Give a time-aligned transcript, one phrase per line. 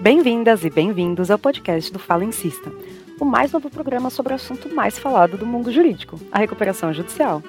[0.00, 2.72] Bem-vindas e bem-vindos ao podcast do Fala Insista,
[3.20, 7.42] o mais novo programa sobre o assunto mais falado do mundo jurídico, a recuperação judicial.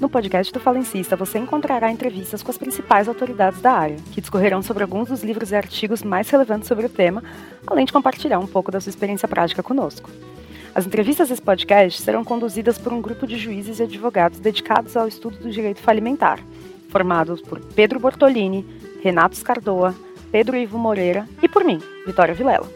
[0.00, 4.20] No podcast do Fala Insista, você encontrará entrevistas com as principais autoridades da área, que
[4.20, 7.22] discorrerão sobre alguns dos livros e artigos mais relevantes sobre o tema,
[7.66, 10.10] além de compartilhar um pouco da sua experiência prática conosco.
[10.74, 15.06] As entrevistas desse podcast serão conduzidas por um grupo de juízes e advogados dedicados ao
[15.06, 16.40] estudo do direito falimentar,
[16.92, 18.64] formados por Pedro Bortolini,
[19.02, 19.94] Renato Scardoa,
[20.30, 22.68] Pedro Ivo Moreira e por mim, Vitória Vilela.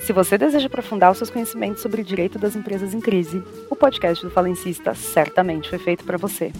[0.00, 3.74] Se você deseja aprofundar os seus conhecimentos sobre o direito das empresas em crise, o
[3.74, 6.52] podcast do Falencista certamente foi feito para você.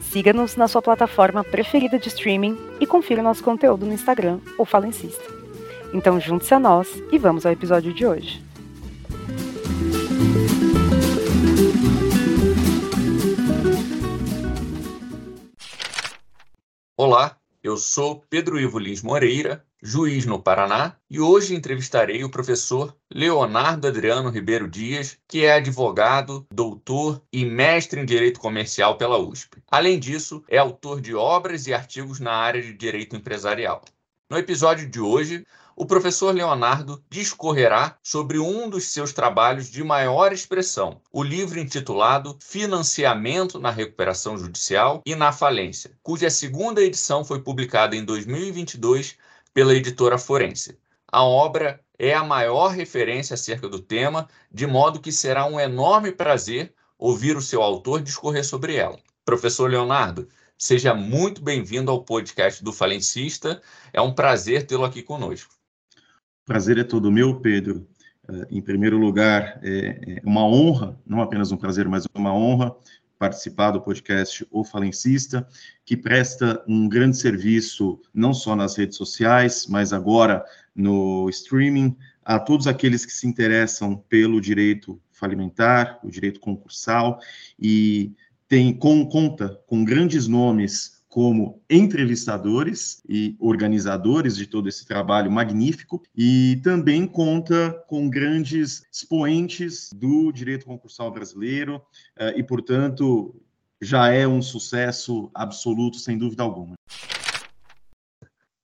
[0.00, 5.24] Siga-nos na sua plataforma preferida de streaming e confira nosso conteúdo no Instagram, o Falencista.
[5.92, 8.42] Então junte-se a nós e vamos ao episódio de hoje.
[16.94, 22.94] Olá, eu sou Pedro Ivo Lins Moreira, juiz no Paraná, e hoje entrevistarei o professor
[23.10, 29.62] Leonardo Adriano Ribeiro Dias, que é advogado, doutor e mestre em Direito Comercial pela USP.
[29.70, 33.82] Além disso, é autor de obras e artigos na área de direito empresarial.
[34.30, 40.32] No episódio de hoje, o professor Leonardo discorrerá sobre um dos seus trabalhos de maior
[40.32, 47.40] expressão, o livro intitulado Financiamento na Recuperação Judicial e na Falência, cuja segunda edição foi
[47.40, 49.16] publicada em 2022
[49.54, 50.78] pela editora Forense.
[51.10, 56.12] A obra é a maior referência acerca do tema, de modo que será um enorme
[56.12, 58.98] prazer ouvir o seu autor discorrer sobre ela.
[59.24, 63.60] Professor Leonardo, seja muito bem-vindo ao podcast do Falencista.
[63.92, 65.61] É um prazer tê-lo aqui conosco.
[66.44, 67.86] Prazer é todo meu, Pedro.
[68.28, 72.74] Eh, em primeiro lugar, é, é uma honra, não apenas um prazer, mas uma honra
[73.16, 75.46] participar do podcast O Falencista,
[75.84, 82.40] que presta um grande serviço não só nas redes sociais, mas agora no streaming, a
[82.40, 87.20] todos aqueles que se interessam pelo direito falimentar, o direito concursal,
[87.56, 88.12] e
[88.48, 96.02] tem com, conta com grandes nomes como entrevistadores e organizadores de todo esse trabalho magnífico
[96.16, 101.82] e também conta com grandes expoentes do direito concursal brasileiro
[102.16, 103.36] eh, e, portanto,
[103.78, 106.72] já é um sucesso absoluto, sem dúvida alguma.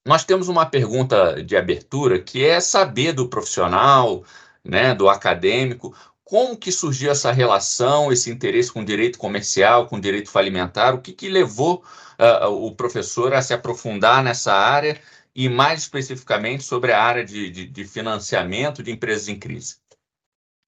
[0.06, 4.25] Nós temos uma pergunta de abertura que é saber do profissional,
[4.65, 5.94] né, do acadêmico,
[6.28, 11.11] como que surgiu essa relação, esse interesse com direito comercial, com direito falimentar, o que,
[11.11, 11.83] que levou
[12.19, 15.00] uh, o professor a se aprofundar nessa área
[15.34, 19.77] e mais especificamente sobre a área de, de, de financiamento de empresas em crise?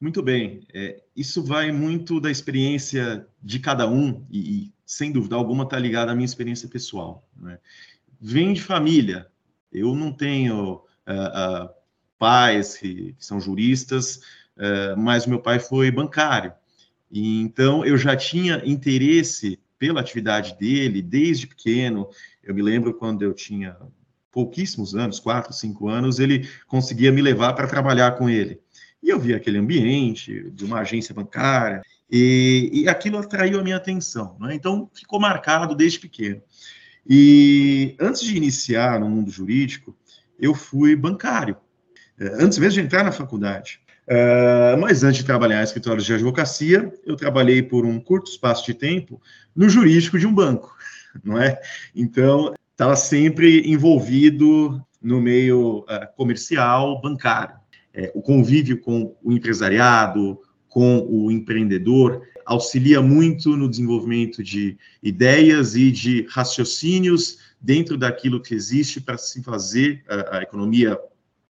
[0.00, 5.36] Muito bem, é, isso vai muito da experiência de cada um e, e sem dúvida
[5.36, 7.28] alguma está ligado à minha experiência pessoal.
[7.36, 7.58] Né?
[8.18, 9.26] Vem de família,
[9.70, 11.70] eu não tenho uh, uh,
[12.18, 14.22] pais que, que, são juristas,
[14.96, 16.52] mas meu pai foi bancário,
[17.10, 22.08] e, então eu já tinha interesse pela atividade dele desde pequeno.
[22.44, 23.76] Eu me lembro quando eu tinha
[24.30, 28.60] pouquíssimos anos, quatro, cinco anos, ele conseguia me levar para trabalhar com ele.
[29.02, 33.76] E eu via aquele ambiente de uma agência bancária, e, e aquilo atraiu a minha
[33.76, 34.36] atenção.
[34.40, 34.54] Né?
[34.54, 36.42] Então, ficou marcado desde pequeno.
[37.08, 39.96] E antes de iniciar no mundo jurídico,
[40.38, 41.56] eu fui bancário,
[42.18, 43.80] eh, antes mesmo de entrar na faculdade.
[44.10, 48.66] Uh, mas antes de trabalhar em escritórios de advocacia, eu trabalhei por um curto espaço
[48.66, 49.22] de tempo
[49.54, 50.76] no jurídico de um banco,
[51.22, 51.60] não é?
[51.94, 57.54] Então, estava sempre envolvido no meio uh, comercial, bancário.
[57.94, 65.76] É, o convívio com o empresariado, com o empreendedor, auxilia muito no desenvolvimento de ideias
[65.76, 70.98] e de raciocínios dentro daquilo que existe para se fazer a, a economia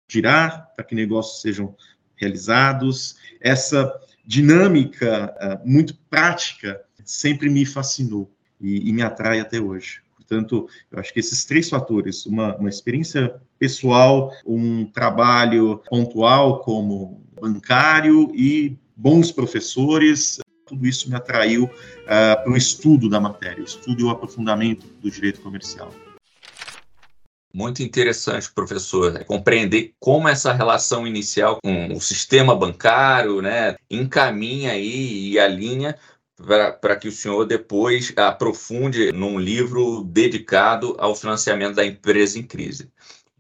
[0.10, 1.76] girar, para que negócios sejam
[2.20, 3.16] realizados.
[3.40, 3.92] Essa
[4.26, 8.32] dinâmica uh, muito prática sempre me fascinou
[8.62, 10.02] e, e, me atrai até hoje.
[10.16, 17.24] Portanto, eu acho que esses três fatores, uma, uma experiência pessoal, um trabalho pontual como
[17.42, 21.70] bancário e bons professores, tudo isso me atraiu uh,
[22.44, 25.92] para o estudo da matéria, o estudo e o aprofundamento do direito comercial.
[27.52, 29.24] Muito interessante, professor, né?
[29.24, 35.98] compreender como essa relação inicial com o sistema bancário né, encaminha aí e alinha
[36.80, 42.90] para que o senhor depois aprofunde num livro dedicado ao financiamento da empresa em crise.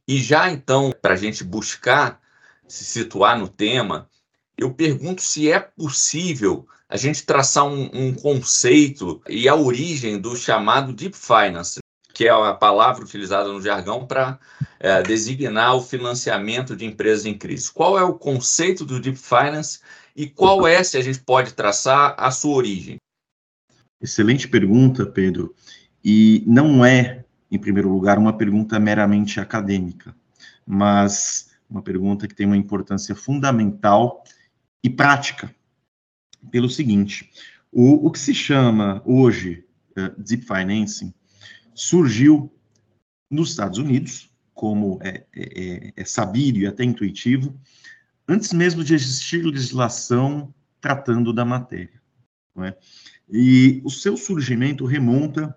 [0.07, 2.19] E já então, para a gente buscar
[2.67, 4.09] se situar no tema,
[4.57, 10.35] eu pergunto se é possível a gente traçar um, um conceito e a origem do
[10.35, 11.79] chamado Deep Finance,
[12.19, 14.37] que é a palavra utilizada no jargão para
[14.77, 17.71] é, designar o financiamento de empresas em crise.
[17.71, 19.79] Qual é o conceito do Deep Finance
[20.13, 22.97] e qual é, se a gente pode traçar, a sua origem?
[24.01, 25.55] Excelente pergunta, Pedro.
[26.03, 30.13] E não é, em primeiro lugar, uma pergunta meramente acadêmica,
[30.67, 34.25] mas uma pergunta que tem uma importância fundamental
[34.83, 35.55] e prática.
[36.51, 37.31] Pelo seguinte,
[37.71, 39.63] o, o que se chama hoje
[39.97, 41.13] uh, Deep Financing
[41.79, 42.51] surgiu
[43.31, 47.57] nos Estados Unidos, como é, é, é, é sabido e até intuitivo,
[48.27, 52.01] antes mesmo de existir legislação tratando da matéria.
[52.57, 52.75] É?
[53.29, 55.55] E o seu surgimento remonta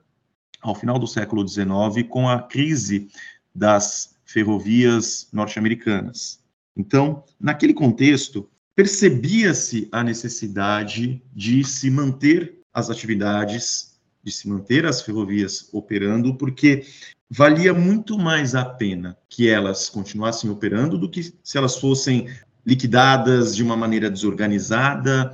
[0.60, 3.08] ao final do século XIX com a crise
[3.52, 6.40] das ferrovias norte-americanas.
[6.76, 13.91] Então, naquele contexto, percebia-se a necessidade de se manter as atividades
[14.22, 16.84] de se manter as ferrovias operando, porque
[17.28, 22.28] valia muito mais a pena que elas continuassem operando do que se elas fossem
[22.64, 25.32] liquidadas de uma maneira desorganizada,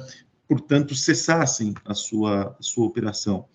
[0.48, 3.46] portanto, cessassem a sua, a sua operação.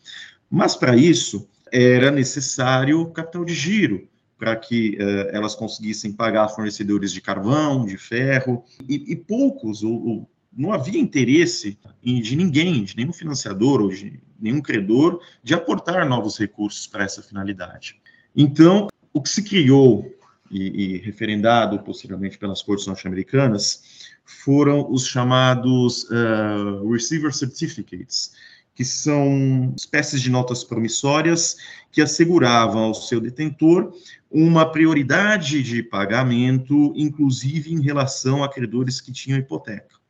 [0.49, 4.07] Mas, para isso, era necessário capital de giro,
[4.37, 10.05] para que uh, elas conseguissem pagar fornecedores de carvão, de ferro, e, e poucos, ou,
[10.05, 16.07] ou, não havia interesse de ninguém, de nenhum financiador ou de nenhum credor, de aportar
[16.07, 17.99] novos recursos para essa finalidade.
[18.35, 20.13] Então, o que se criou
[20.51, 28.33] e, e referendado posteriormente pelas cortes norte-americanas foram os chamados uh, Receiver Certificates,
[28.75, 31.57] que são espécies de notas promissórias
[31.91, 33.93] que asseguravam ao seu detentor
[34.31, 40.02] uma prioridade de pagamento, inclusive em relação a credores que tinham hipoteca.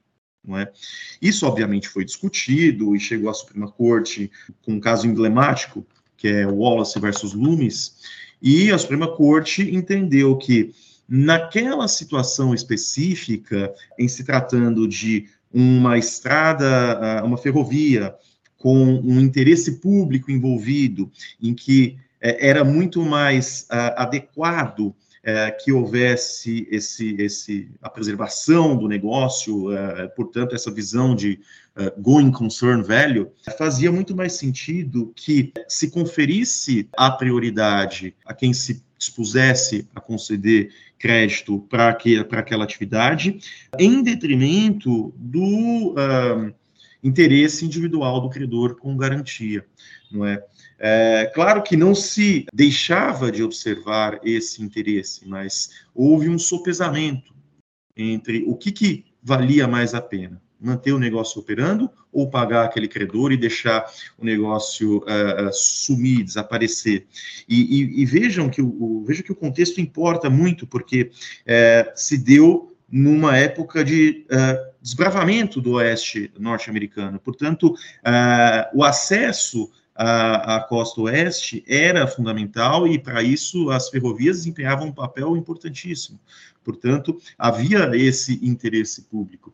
[0.45, 0.71] Não é?
[1.21, 4.29] Isso, obviamente, foi discutido e chegou à Suprema Corte
[4.61, 5.85] com um caso emblemático,
[6.17, 7.95] que é Wallace versus Loomis,
[8.41, 10.73] e a Suprema Corte entendeu que,
[11.07, 18.13] naquela situação específica, em se tratando de uma estrada, ah, uma ferrovia,
[18.57, 21.11] com um interesse público envolvido,
[21.41, 28.75] em que eh, era muito mais uh, adequado é, que houvesse esse, esse, a preservação
[28.75, 31.39] do negócio, é, portanto, essa visão de
[31.77, 33.27] uh, going concern value,
[33.57, 40.71] fazia muito mais sentido que se conferisse a prioridade a quem se dispusesse a conceder
[40.99, 43.39] crédito para aquela atividade,
[43.77, 46.53] em detrimento do uh,
[47.03, 49.65] interesse individual do credor com garantia,
[50.11, 50.41] não é?
[50.85, 57.33] É, claro que não se deixava de observar esse interesse, mas houve um sopesamento
[57.95, 62.89] entre o que, que valia mais a pena, manter o negócio operando ou pagar aquele
[62.89, 67.07] credor e deixar o negócio uh, sumir, desaparecer.
[67.47, 71.11] E, e, e, vejam que o, veja que o contexto importa muito, porque
[71.43, 77.21] uh, se deu numa época de uh, desbravamento do oeste norte-americano.
[77.21, 77.73] Portanto,
[78.75, 84.93] o acesso a, a costa oeste era fundamental e, para isso, as ferrovias desempenhavam um
[84.93, 86.19] papel importantíssimo.
[86.63, 89.53] Portanto, havia esse interesse público.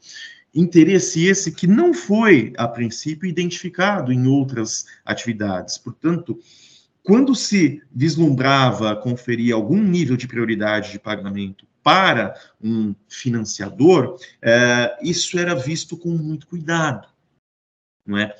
[0.54, 5.78] Interesse esse que não foi, a princípio, identificado em outras atividades.
[5.78, 6.40] Portanto,
[7.04, 15.40] quando se vislumbrava conferir algum nível de prioridade de pagamento para um financiador, é, isso
[15.40, 17.08] era visto com muito cuidado,
[18.06, 18.34] não é?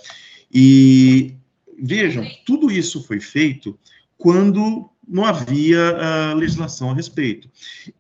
[0.52, 1.36] E
[1.82, 3.78] Vejam, tudo isso foi feito
[4.18, 7.50] quando não havia uh, legislação a respeito.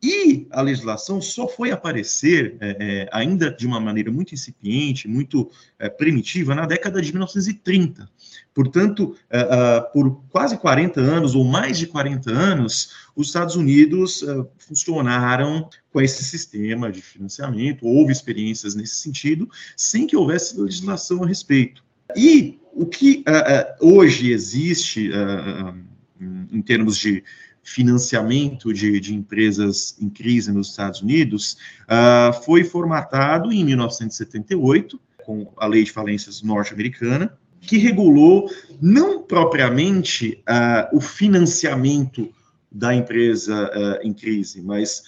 [0.02, 5.50] E a legislação só foi aparecer, é, é, ainda de uma maneira muito incipiente, muito
[5.80, 8.08] é, primitiva, na década de 1930.
[8.54, 14.24] Portanto, uh, por quase 40 anos, ou mais de 40 anos, os Estados Unidos
[14.58, 21.28] funcionaram com esse sistema de financiamento, houve experiências nesse sentido, sem que houvesse legislação a
[21.28, 21.84] respeito.
[22.16, 25.76] E o que uh, uh, hoje existe uh,
[26.52, 27.24] em termos de
[27.64, 31.58] financiamento de, de, empresas em crise nos Estados Unidos
[32.44, 38.50] foi formatado em 1978 com a lei de falências norte-americana que regulou
[38.82, 40.44] não propriamente
[40.92, 42.34] o financiamento
[42.72, 43.70] da empresa
[44.02, 45.04] em crise, mas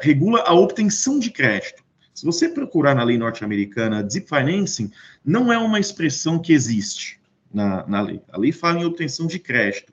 [0.00, 1.83] regula a obtenção de crédito.
[2.14, 4.90] Se você procurar na lei norte-americana, deep financing
[5.24, 7.18] não é uma expressão que existe
[7.52, 8.22] na, na lei.
[8.30, 9.92] A lei fala em obtenção de crédito.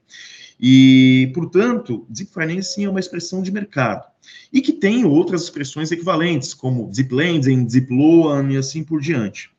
[0.60, 4.06] E, portanto, deep financing é uma expressão de mercado.
[4.54, 9.50] E que tem outras expressões equivalentes, como deep lending, deep loan e assim por diante.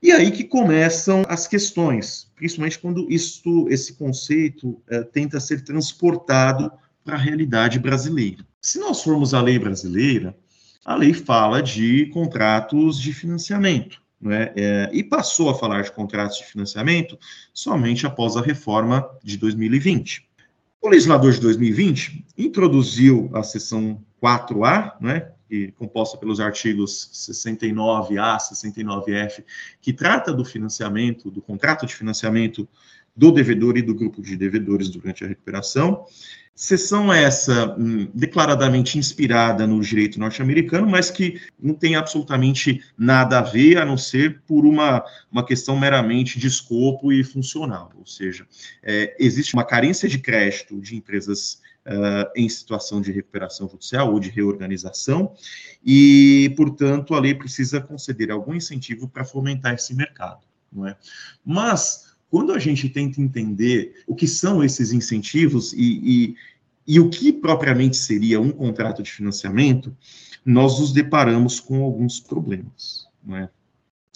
[0.00, 6.70] E aí que começam as questões, principalmente quando isto, esse conceito é, tenta ser transportado
[7.04, 8.46] para a realidade brasileira.
[8.60, 10.36] Se nós formos à lei brasileira,
[10.84, 14.00] a lei fala de contratos de financiamento.
[14.26, 14.52] É?
[14.56, 17.16] É, e passou a falar de contratos de financiamento
[17.54, 20.28] somente após a reforma de 2020.
[20.80, 29.44] O legislador de 2020 introduziu a seção 4A, né, que, composta pelos artigos 69A, 69F,
[29.80, 32.68] que trata do financiamento, do contrato de financiamento
[33.18, 36.06] do devedor e do grupo de devedores durante a recuperação.
[36.54, 43.42] Sessão essa hum, declaradamente inspirada no direito norte-americano, mas que não tem absolutamente nada a
[43.42, 47.90] ver, a não ser por uma, uma questão meramente de escopo e funcional.
[47.96, 48.46] Ou seja,
[48.82, 54.20] é, existe uma carência de crédito de empresas uh, em situação de recuperação judicial ou
[54.20, 55.34] de reorganização,
[55.84, 60.46] e, portanto, a lei precisa conceder algum incentivo para fomentar esse mercado.
[60.72, 60.96] Não é?
[61.44, 66.36] Mas quando a gente tenta entender o que são esses incentivos e, e,
[66.86, 69.96] e o que propriamente seria um contrato de financiamento,
[70.44, 73.06] nós nos deparamos com alguns problemas.
[73.30, 73.48] É?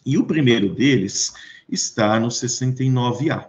[0.05, 1.33] E o primeiro deles
[1.69, 3.49] está no 69A,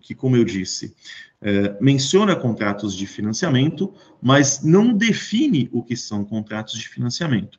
[0.00, 0.94] que, como eu disse,
[1.40, 7.58] é, menciona contratos de financiamento, mas não define o que são contratos de financiamento.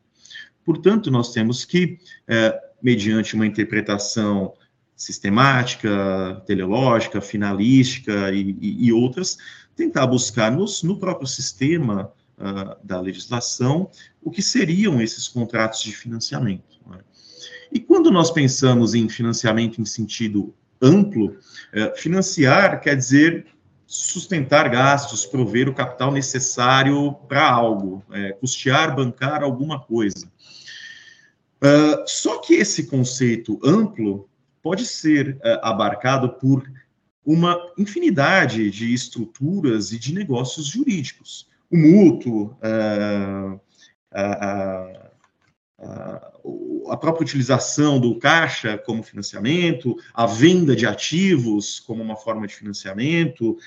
[0.63, 4.53] Portanto, nós temos que, é, mediante uma interpretação
[5.03, 9.37] sistemática, teleológica, finalística e, e, e outras,
[9.75, 13.89] tentar buscar nos, no próprio sistema uh, da legislação
[14.21, 16.79] o que seriam esses contratos de financiamento.
[16.87, 16.99] Né?
[17.71, 23.45] E quando nós pensamos em financiamento em sentido amplo, uh, financiar quer dizer
[23.85, 30.25] sustentar gastos, prover o capital necessário para algo, é, custear, bancar alguma coisa.
[31.61, 34.27] Uh, só que esse conceito amplo
[34.63, 36.63] pode ser uh, abarcado por
[37.25, 41.47] uma infinidade de estruturas e de negócios jurídicos.
[41.69, 43.59] O mútuo, uh,
[44.11, 44.99] a,
[46.89, 52.55] a, própria utilização do caixa como financiamento, a venda de ativos como uma forma de
[52.55, 53.57] financiamento,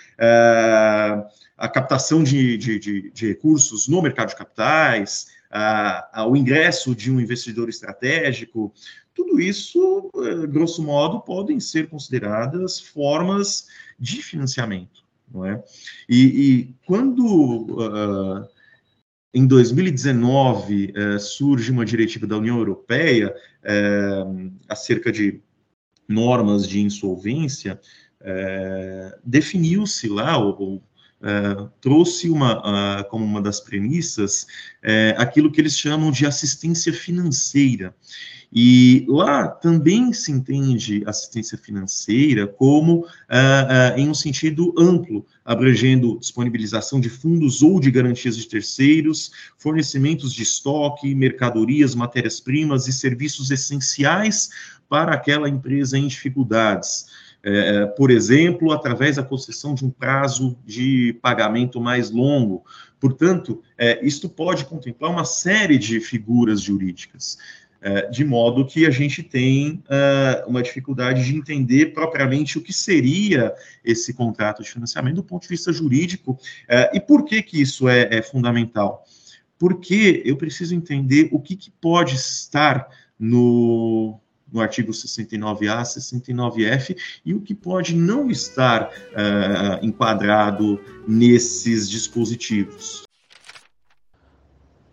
[1.58, 7.10] a captação de, de, de, de, recursos no mercado de capitais, uh, o ingresso de
[7.10, 8.72] um investidor estratégico,
[9.16, 13.66] tudo isso, eh, grosso modo, podem ser consideradas formas
[13.98, 15.06] de financiamento.
[15.32, 15.64] Não é?
[16.06, 18.46] E, e quando uh,
[19.34, 23.34] em 2019 uh, surge uma diretiva da União Europeia
[23.64, 25.40] uh, acerca de
[26.06, 27.80] normas de insolvência,
[29.24, 30.82] definiu-se lá, ou, ou
[31.80, 34.46] trouxe uma, como uma das premissas
[35.16, 37.94] aquilo que eles chamam de assistência financeira.
[38.52, 46.18] E lá também se entende assistência financeira como uh, uh, em um sentido amplo, abrangendo
[46.18, 53.50] disponibilização de fundos ou de garantias de terceiros, fornecimentos de estoque, mercadorias, matérias-primas e serviços
[53.50, 54.48] essenciais
[54.88, 57.06] para aquela empresa em dificuldades.
[57.48, 62.64] É, por exemplo, através da concessão de um prazo de pagamento mais longo.
[62.98, 67.38] Portanto, é, isto pode contemplar uma série de figuras jurídicas.
[67.80, 72.72] É, de modo que a gente tem é, uma dificuldade de entender propriamente o que
[72.72, 76.36] seria esse contrato de financiamento do ponto de vista jurídico.
[76.66, 79.04] É, e por que, que isso é, é fundamental?
[79.56, 84.18] Porque eu preciso entender o que, que pode estar no,
[84.52, 93.06] no artigo 69A, 69F, e o que pode não estar uh, enquadrado nesses dispositivos.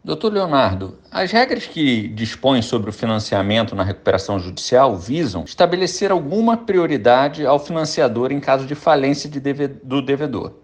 [0.03, 6.57] Doutor Leonardo, as regras que dispõem sobre o financiamento na recuperação judicial visam estabelecer alguma
[6.57, 10.55] prioridade ao financiador em caso de falência de deve do devedor.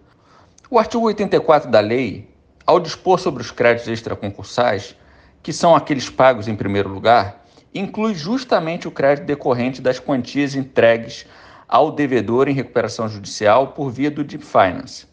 [0.70, 2.28] O artigo 84 da lei,
[2.66, 4.94] ao dispor sobre os créditos extraconcursais,
[5.42, 7.39] que são aqueles pagos em primeiro lugar,
[7.74, 11.26] inclui justamente o crédito decorrente das quantias entregues
[11.68, 15.06] ao devedor em recuperação judicial por via do Deep Finance.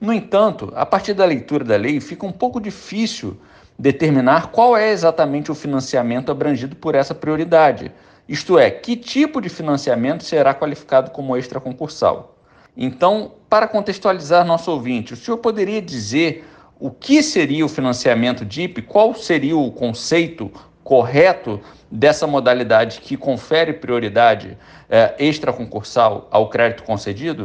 [0.00, 3.36] No entanto, a partir da leitura da lei, fica um pouco difícil
[3.78, 7.90] determinar qual é exatamente o financiamento abrangido por essa prioridade,
[8.28, 12.36] isto é, que tipo de financiamento será qualificado como extraconcursal.
[12.76, 16.44] Então, para contextualizar nosso ouvinte, o senhor poderia dizer
[16.78, 20.50] o que seria o financiamento DIP, qual seria o conceito
[20.82, 21.60] correto
[21.90, 24.58] dessa modalidade que confere prioridade
[24.88, 27.44] é, extraconcursal ao crédito concedido?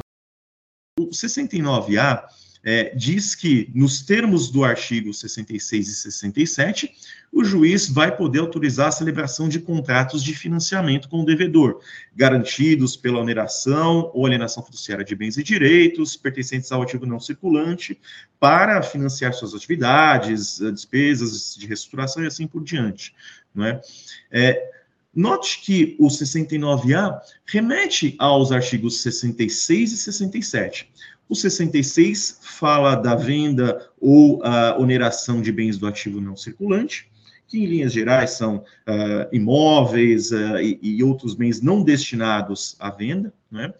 [1.00, 2.24] O 69A
[2.69, 6.93] é, diz que, nos termos do artigo 66 e 67,
[7.31, 11.79] o juiz vai poder autorizar a celebração de contratos de financiamento com o devedor,
[12.13, 17.97] garantidos pela oneração ou alienação fiduciária de bens e direitos pertencentes ao ativo não circulante,
[18.38, 23.15] para financiar suas atividades, eh, despesas de reestruturação e assim por diante.
[23.55, 23.81] Não é?
[24.29, 24.71] é
[25.15, 30.91] Note que o 69A remete aos artigos 66 e 67.
[31.29, 37.10] O 66 fala da venda ou a oneração de bens do ativo não circulante,
[37.48, 42.89] que em linhas gerais são uh, imóveis uh, e, e, outros bens não destinados à
[42.89, 43.34] venda.
[43.50, 43.74] Né?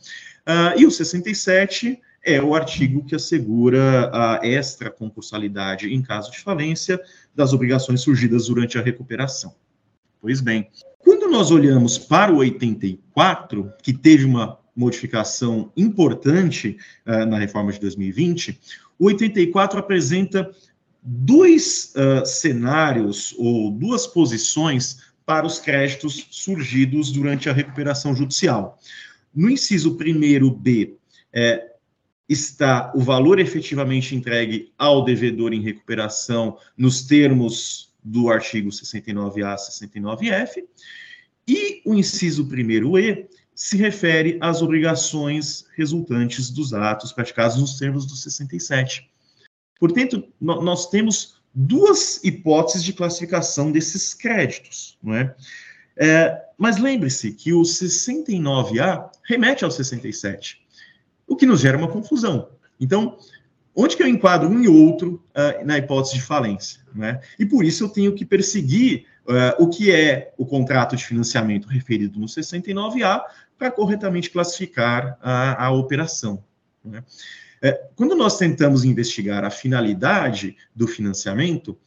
[0.48, 6.40] Uh, e o 67 é o artigo que assegura a extra concursalidade em caso de
[6.40, 7.00] falência
[7.34, 9.56] das obrigações surgidas durante a recuperação.
[10.22, 17.40] Pois bem, quando nós olhamos para o 84, que teve uma modificação importante uh, na
[17.40, 18.60] reforma de 2020,
[19.00, 20.50] o 84 apresenta
[21.02, 28.80] dois uh, cenários ou duas posições para os créditos surgidos durante a recuperação judicial.
[29.36, 30.94] No inciso 1B,
[31.34, 31.72] é,
[32.30, 40.64] está o valor efetivamente entregue ao devedor em recuperação nos termos do artigo 69A, 69F,
[41.48, 43.28] e o inciso 1E
[43.58, 49.10] se refere às obrigações resultantes dos atos praticados nos termos do 67.
[49.80, 55.36] Portanto, nós temos duas hipóteses de classificação desses créditos, não é?
[55.98, 60.62] é mas lembre-se que o 69A remete ao 67,
[61.28, 62.50] o que nos gera uma confusão.
[62.80, 63.18] Então,
[63.80, 66.82] Onde que eu enquadro um e outro uh, na hipótese de falência?
[66.96, 67.22] Né?
[67.38, 71.68] E por isso eu tenho que perseguir uh, o que é o contrato de financiamento
[71.68, 73.22] referido no 69A
[73.58, 76.44] para corretamente classificar a, a operação.
[76.84, 77.04] Né?
[77.62, 81.78] É, quando nós tentamos investigar a finalidade do financiamento,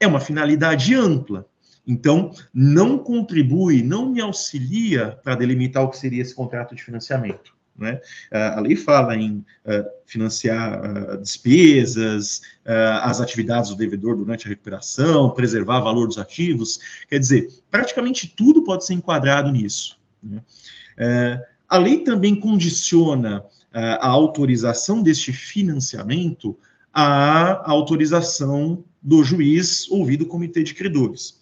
[0.00, 1.46] é uma finalidade ampla.
[1.86, 7.52] Então, não contribui, não me auxilia para delimitar o que seria esse contrato de financiamento.
[7.76, 8.00] Né?
[8.30, 14.50] A lei fala em uh, financiar uh, despesas, uh, as atividades do devedor durante a
[14.50, 16.78] recuperação, preservar valor dos ativos.
[17.08, 19.98] Quer dizer, praticamente tudo pode ser enquadrado nisso.
[20.22, 20.42] Né?
[21.68, 26.56] A lei também condiciona a autorização deste financiamento
[26.92, 31.40] à autorização do juiz ouvido o comitê de credores.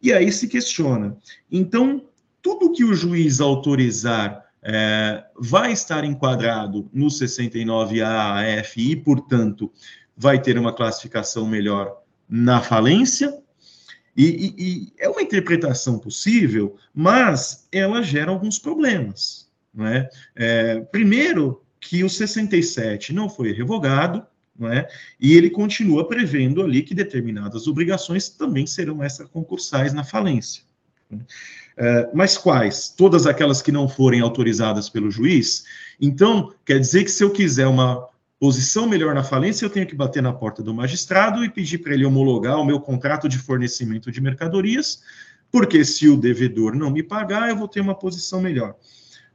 [0.00, 1.16] E aí se questiona.
[1.50, 2.04] Então,
[2.40, 9.70] tudo que o juiz autorizar é, vai estar enquadrado no 69A e, portanto,
[10.16, 13.36] vai ter uma classificação melhor na falência.
[14.16, 19.46] E, e, e, é uma interpretação possível, mas ela gera alguns problemas.
[19.74, 20.08] Não é?
[20.90, 24.26] primeiro, que o 67 não foi revogado,
[24.58, 24.88] não é?
[25.20, 30.62] e ele continua prevendo ali que determinadas obrigações também serão extraconcursais na falência.
[31.76, 32.88] É, mas quais?
[32.88, 35.64] Todas aquelas que não forem autorizadas pelo juiz?
[36.00, 39.94] Então, quer dizer que se eu quiser uma posição melhor na falência, eu tenho que
[39.94, 44.10] bater na porta do magistrado e pedir para ele homologar o meu contrato de fornecimento
[44.12, 45.02] de mercadorias,
[45.50, 48.74] porque se o devedor não me pagar, eu vou ter uma posição melhor.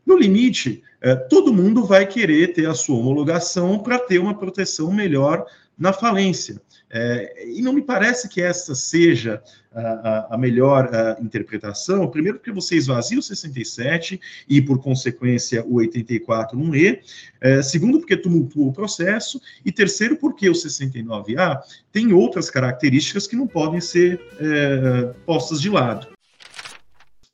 [0.05, 4.91] No limite, é, todo mundo vai querer ter a sua homologação para ter uma proteção
[4.91, 5.45] melhor
[5.77, 6.61] na falência.
[6.93, 9.41] É, e não me parece que essa seja
[9.73, 15.75] a, a melhor a interpretação, primeiro porque você esvazia o 67 e, por consequência, o
[15.75, 17.01] 84 num E,
[17.39, 21.61] é, segundo porque tumultua o processo, e terceiro porque o 69A
[21.93, 26.07] tem outras características que não podem ser é, postas de lado.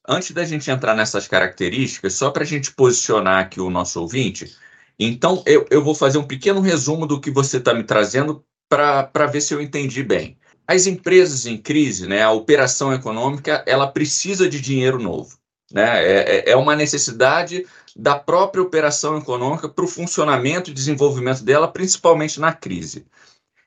[0.08, 4.56] Antes da gente entrar nessas características, só para a gente posicionar aqui o nosso ouvinte,
[5.00, 9.26] então eu, eu vou fazer um pequeno resumo do que você está me trazendo para
[9.32, 10.38] ver se eu entendi bem.
[10.68, 15.38] As empresas em crise, né, a operação econômica, ela precisa de dinheiro novo.
[15.72, 16.04] Né?
[16.04, 21.68] É, é, é uma necessidade da própria operação econômica para o funcionamento e desenvolvimento dela,
[21.68, 23.06] principalmente na crise.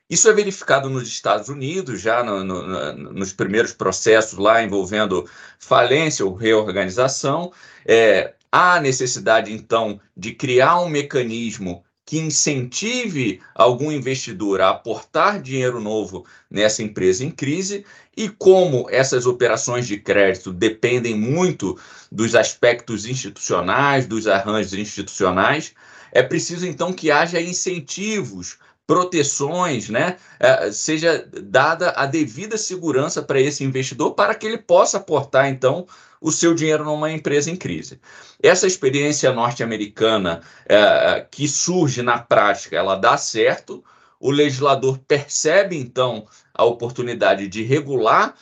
[0.09, 6.25] Isso é verificado nos Estados Unidos, já no, no, nos primeiros processos lá envolvendo falência
[6.25, 7.53] ou reorganização.
[7.85, 15.79] É, há necessidade, então, de criar um mecanismo que incentive algum investidor a aportar dinheiro
[15.79, 17.85] novo nessa empresa em crise
[18.17, 21.79] e como essas operações de crédito dependem muito
[22.11, 25.73] dos aspectos institucionais, dos arranjos institucionais,
[26.11, 33.39] é preciso então que haja incentivos, proteções, né, é, seja dada a devida segurança para
[33.39, 35.87] esse investidor para que ele possa aportar então
[36.21, 37.99] o seu dinheiro numa empresa em crise.
[38.41, 43.83] Essa experiência norte-americana é, que surge na prática, ela dá certo,
[44.19, 48.35] o legislador percebe, então, a oportunidade de regular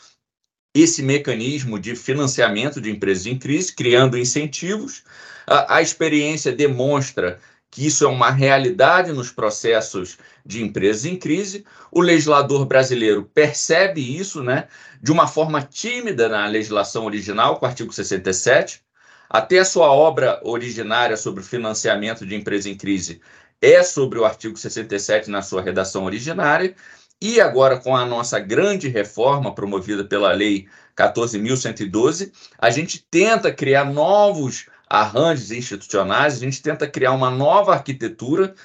[0.76, 5.04] esse mecanismo de financiamento de empresas em crise, criando incentivos.
[5.48, 7.40] A, a experiência demonstra
[7.72, 11.66] que isso é uma realidade nos processos de empresas em crise.
[11.92, 14.68] O legislador brasileiro percebe isso, né,
[15.02, 18.82] de uma forma tímida na legislação original, com o artigo 67.
[19.30, 23.22] Até a sua obra originária sobre financiamento de empresas em crise
[23.62, 26.76] é sobre o artigo 67 na sua redação originária.
[27.22, 33.86] E agora, com a nossa grande reforma promovida pela Lei 14.112, a gente tenta criar
[33.86, 38.56] novos arranjos institucionais, a gente tenta criar uma nova arquitetura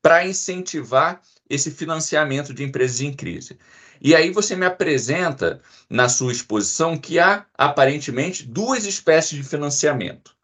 [0.00, 3.58] para incentivar esse financiamento de empresas em crise.
[4.00, 10.34] E aí você me apresenta na sua exposição que há aparentemente duas espécies de financiamento.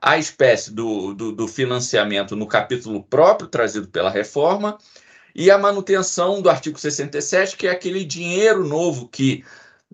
[0.00, 4.78] A espécie do, do, do financiamento no capítulo próprio trazido pela reforma
[5.34, 9.44] e a manutenção do artigo 67, que é aquele dinheiro novo que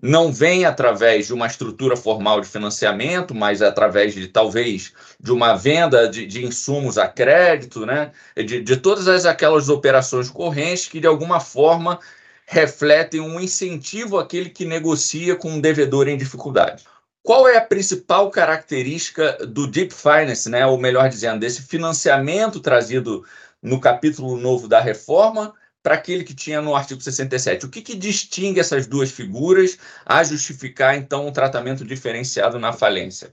[0.01, 5.55] não vem através de uma estrutura formal de financiamento, mas através de talvez de uma
[5.55, 8.11] venda de, de insumos a crédito, né?
[8.35, 11.99] de, de todas as, aquelas operações correntes que de alguma forma
[12.45, 16.83] refletem um incentivo àquele que negocia com um devedor em dificuldade.
[17.23, 20.65] Qual é a principal característica do Deep Finance, né?
[20.67, 23.25] ou melhor dizendo, desse financiamento trazido
[23.63, 25.53] no capítulo novo da reforma
[25.85, 27.67] para aquele que tinha no artigo 67.
[27.67, 33.31] O que, que distingue essas duas figuras a justificar, então, um tratamento diferenciado na falência?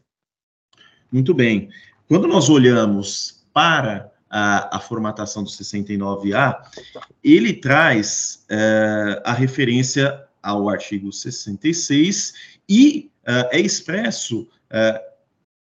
[1.10, 1.70] Muito bem.
[2.06, 6.60] Quando nós olhamos para a, a formatação do 69A,
[7.24, 12.34] ele traz uh, a referência ao artigo 66
[12.68, 15.00] e uh, é expresso uh,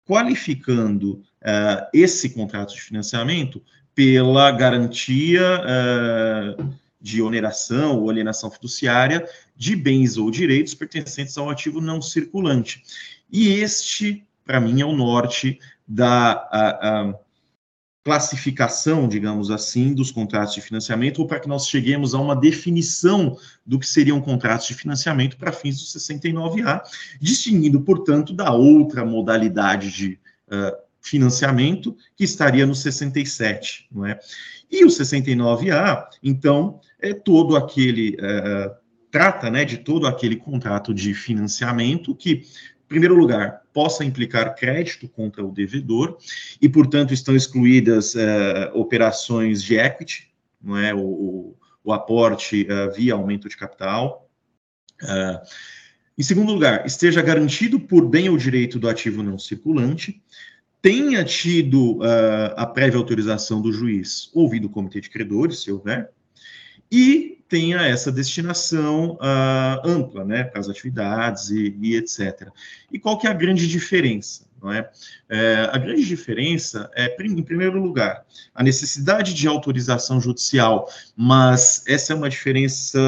[0.03, 1.23] qualificando
[1.91, 10.29] esse contrato de financiamento pela garantia uh, de oneração ou alienação fiduciária de bens ou
[10.29, 12.83] direitos pertencentes ao ativo não circulante.
[13.31, 17.13] E este, para mim, é o norte da a, a
[18.03, 23.37] classificação, digamos assim, dos contratos de financiamento, ou para que nós cheguemos a uma definição
[23.65, 26.81] do que seriam contratos de financiamento para fins do 69A,
[27.19, 34.19] distinguindo, portanto, da outra modalidade de uh, financiamento, que estaria no 67, não é?
[34.69, 38.71] E o 69A, então, é todo aquele, é,
[39.09, 45.09] trata, né, de todo aquele contrato de financiamento que, em primeiro lugar, possa implicar crédito
[45.09, 46.17] contra o devedor,
[46.61, 53.13] e, portanto, estão excluídas é, operações de equity, não é, o, o aporte é, via
[53.13, 54.29] aumento de capital,
[55.03, 55.41] é,
[56.17, 60.21] em segundo lugar, esteja garantido por bem ou direito do ativo não circulante
[60.81, 66.09] tenha tido uh, a prévia autorização do juiz, ouvido o comitê de credores, se houver,
[66.91, 72.47] e tenha essa destinação uh, ampla, né, para as atividades e, e, etc.
[72.91, 74.49] E qual que é a grande diferença?
[74.61, 74.89] Não é?
[75.27, 75.69] é?
[75.71, 82.15] a grande diferença é, em primeiro lugar, a necessidade de autorização judicial, mas essa é
[82.15, 82.99] uma diferença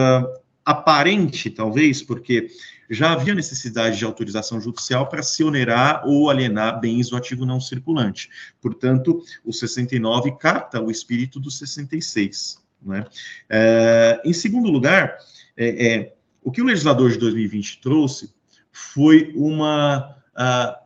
[0.65, 2.47] aparente, talvez, porque
[2.93, 7.59] já havia necessidade de autorização judicial para se onerar ou alienar bens do ativo não
[7.59, 8.29] circulante.
[8.61, 12.61] Portanto, o 69 capta o espírito do 66.
[12.81, 13.05] Né?
[13.49, 15.17] É, em segundo lugar,
[15.55, 18.33] é, é, o que o legislador de 2020 trouxe
[18.71, 20.17] foi uma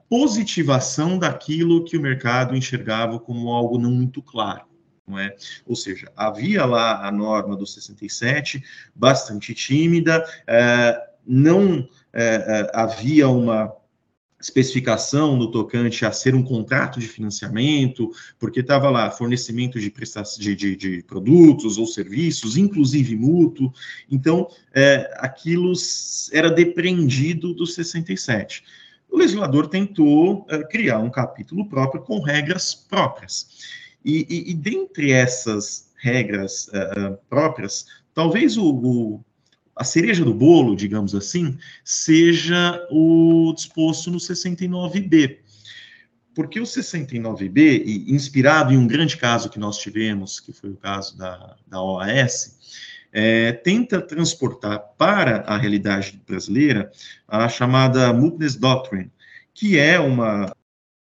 [0.10, 4.66] positivação daquilo que o mercado enxergava como algo não muito claro.
[5.18, 5.34] É?
[5.66, 8.62] Ou seja, havia lá a norma do 67,
[8.94, 13.76] bastante tímida, é, não é, é, havia uma
[14.40, 20.56] especificação no tocante a ser um contrato de financiamento, porque estava lá fornecimento de, de,
[20.56, 23.74] de, de, produtos ou serviços, inclusive mútuo,
[24.10, 25.74] então é, aquilo
[26.32, 28.64] era depreendido do 67.
[29.10, 33.48] O legislador tentou é, criar um capítulo próprio com regras próprias.
[34.06, 39.26] E, e, e dentre essas regras uh, próprias, talvez o, o,
[39.78, 45.38] a cereja do bolo, digamos assim, seja o disposto no 69B.
[46.34, 51.18] Porque o 69B, inspirado em um grande caso que nós tivemos, que foi o caso
[51.18, 52.58] da, da OAS,
[53.12, 56.92] é, tenta transportar para a realidade brasileira
[57.28, 59.12] a chamada Mootness Doctrine,
[59.54, 60.54] que é uma,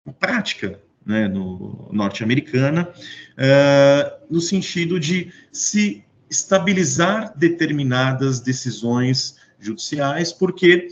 [0.04, 2.88] uma prática né, no, norte-americana,
[3.36, 10.88] é, no sentido de se estabilizar determinadas decisões judiciais, porque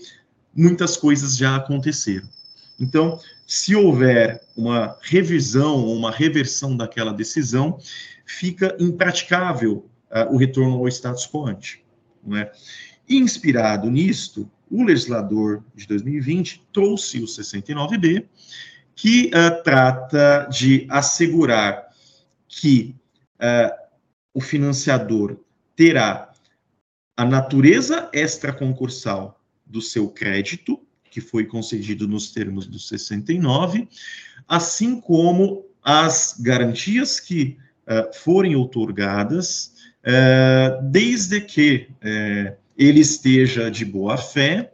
[0.55, 2.29] muitas coisas já aconteceram.
[2.79, 7.79] Então, se houver uma revisão ou uma reversão daquela decisão,
[8.27, 11.83] fica impraticável uh, o retorno ao status quo ante.
[12.23, 12.53] Não é?
[13.09, 18.27] Inspirado nisto, o legislador de 2020 trouxe o 69B,
[18.95, 21.89] que uh, trata de assegurar
[22.47, 22.95] que
[23.37, 23.80] uh,
[24.33, 25.39] o financiador
[25.75, 26.33] terá
[27.17, 33.89] a natureza extraconcursal do seu crédito, que foi concedido nos termos do 69,
[34.49, 39.73] assim como as garantias que uh, forem otorgadas,
[40.05, 44.73] uh, desde que uh, ele esteja de boa fé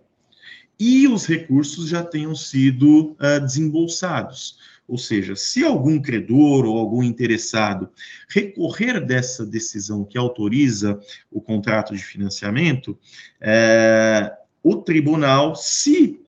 [0.78, 4.58] e os recursos já tenham sido desembolsados.
[4.88, 7.90] Ou seja, se algum credor ou algum interessado
[8.28, 12.98] recorrer dessa decisão que autoriza o contrato de financiamento,
[13.40, 16.20] é, o tribunal, se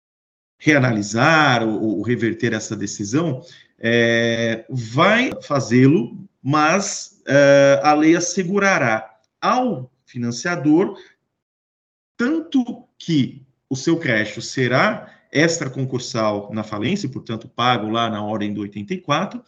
[0.57, 3.41] reanalisar ou, ou reverter essa decisão,
[3.79, 10.97] é, vai fazê-lo, mas é, a lei assegurará ao financiador
[12.17, 18.61] tanto que o seu crédito será extraconcursal na falência, portanto, pago lá na ordem do
[18.61, 19.43] 84,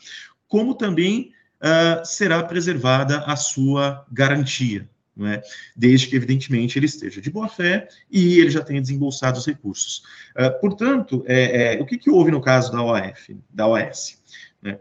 [0.48, 4.90] como também uh, será preservada a sua garantia,
[5.22, 5.42] é?
[5.76, 10.04] desde que, evidentemente, ele esteja de boa fé e ele já tenha desembolsado os recursos.
[10.36, 14.22] Uh, portanto, é, é, o que, que, houve no caso da OAF, da OAS?
[14.62, 14.80] Né?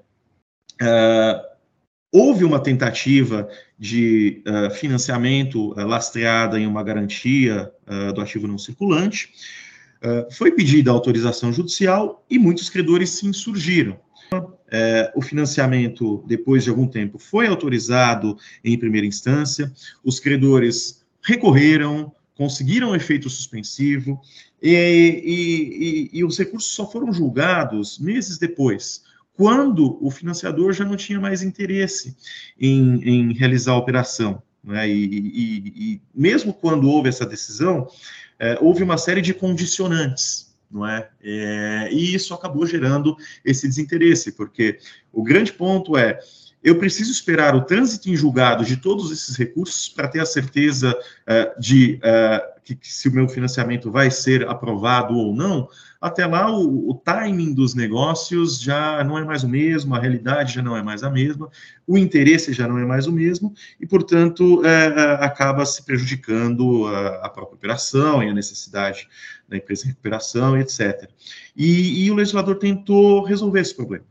[0.80, 1.58] Uh,
[2.12, 4.42] houve uma tentativa de
[4.74, 7.70] financiamento lastreada em uma garantia
[8.14, 9.30] do ativo não circulante,
[10.02, 13.98] Uh, foi pedida autorização judicial e muitos credores se insurgiram.
[14.32, 14.48] Uh,
[15.16, 19.72] o financiamento, depois de algum tempo, foi autorizado em primeira instância,
[20.04, 24.20] os credores recorreram, conseguiram efeito suspensivo,
[24.62, 29.02] e, e, e, e os recursos só foram julgados meses depois,
[29.34, 32.16] quando o financiador já não tinha mais interesse
[32.60, 34.42] em, em realizar a operação.
[34.62, 34.88] Né?
[34.90, 37.86] E, mesmo quando houve essa decisão,
[38.38, 41.08] é, houve uma série de condicionantes, não é?
[41.22, 41.88] é?
[41.90, 44.78] E isso acabou gerando esse desinteresse, porque
[45.12, 46.18] o grande ponto é
[46.62, 50.92] eu preciso esperar o trânsito em julgado de todos esses recursos para ter a certeza
[50.92, 55.68] uh, de uh, que, que, se o meu financiamento vai ser aprovado ou não.
[56.00, 60.54] Até lá, o, o, timing dos negócios já não é mais o mesmo, a realidade
[60.54, 61.50] já não é mais a mesma,
[61.86, 67.26] o interesse já não é mais o mesmo, e, portanto, uh, acaba se prejudicando a,
[67.26, 69.08] a, própria operação e a necessidade
[69.48, 71.10] da empresa de recuperação, etc.
[71.56, 74.06] E, e o legislador tentou resolver esse problema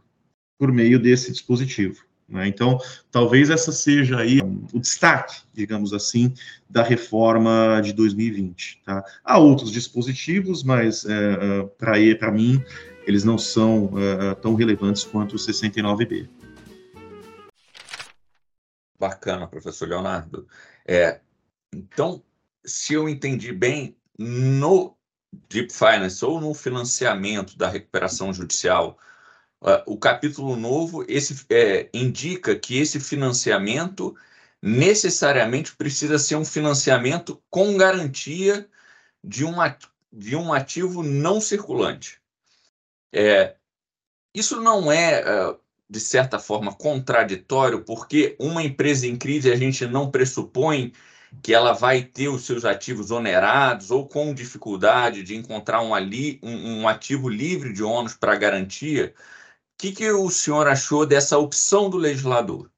[0.60, 2.04] por meio desse dispositivo.
[2.27, 2.47] Né?
[2.47, 2.77] Então,
[3.09, 4.39] talvez essa seja aí
[4.73, 6.33] o destaque, digamos assim,
[6.69, 8.81] da reforma de 2020.
[8.85, 9.03] Tá?
[9.23, 12.61] Há outros dispositivos, mas é, é para mim
[13.05, 16.27] eles não são é, tão relevantes quanto o 69B.
[18.99, 20.45] Bacana, professor Leonardo.
[20.85, 21.21] É,
[21.73, 22.21] então,
[22.65, 24.97] se eu entendi bem, no
[25.49, 28.97] Deep Finance ou no financiamento da recuperação judicial,
[29.85, 34.15] o capítulo novo esse, é, indica que esse financiamento
[34.61, 38.67] necessariamente precisa ser um financiamento com garantia
[39.23, 39.55] de um,
[40.11, 42.21] de um ativo não circulante.
[43.13, 43.55] É,
[44.33, 49.85] isso não é, uh, de certa forma, contraditório, porque uma empresa em crise a gente
[49.85, 50.93] não pressupõe
[51.41, 56.39] que ela vai ter os seus ativos onerados ou com dificuldade de encontrar um, ali,
[56.41, 59.13] um, um ativo livre de ônus para garantia
[59.77, 62.71] que, que o senhor achou dessa opção do legislador?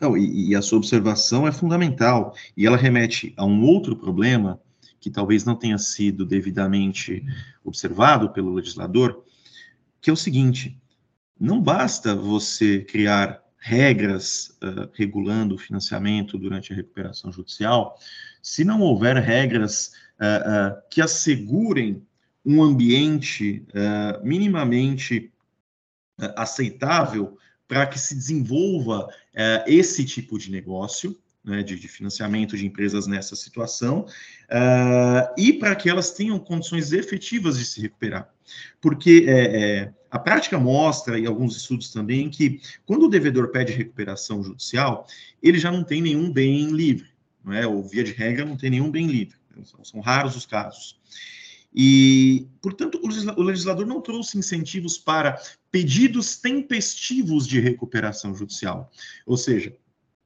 [0.00, 4.60] Não, e, e, a sua observação é fundamental, e ela remete a um outro problema
[5.00, 7.24] que talvez não tenha sido devidamente
[7.64, 9.24] observado pelo legislador,
[10.00, 10.80] que é o seguinte:
[11.38, 17.98] não basta você criar regras uh, regulando o financiamento durante a recuperação judicial,
[18.40, 22.02] se não houver regras uh, uh, que assegurem
[22.44, 23.66] um ambiente
[24.22, 25.30] minimamente
[26.36, 32.66] aceitável para que se desenvolva é, esse tipo de negócio, né, de, de, financiamento de
[32.66, 34.00] empresas nessa situação,
[34.50, 38.28] uh, e para que elas tenham condições efetivas de se recuperar.
[38.80, 43.72] Porque é, é, a prática mostra, e alguns estudos também, que quando o devedor pede
[43.72, 45.06] recuperação judicial,
[45.42, 47.08] ele já não tem nenhum bem livre,
[47.44, 47.66] não é?
[47.66, 49.36] ou via de regra, não tem nenhum bem livre.
[49.64, 50.98] São, são raros os casos.
[51.74, 58.90] E, portanto, o legislador não trouxe incentivos para pedidos tempestivos de recuperação judicial.
[59.26, 59.76] Ou seja,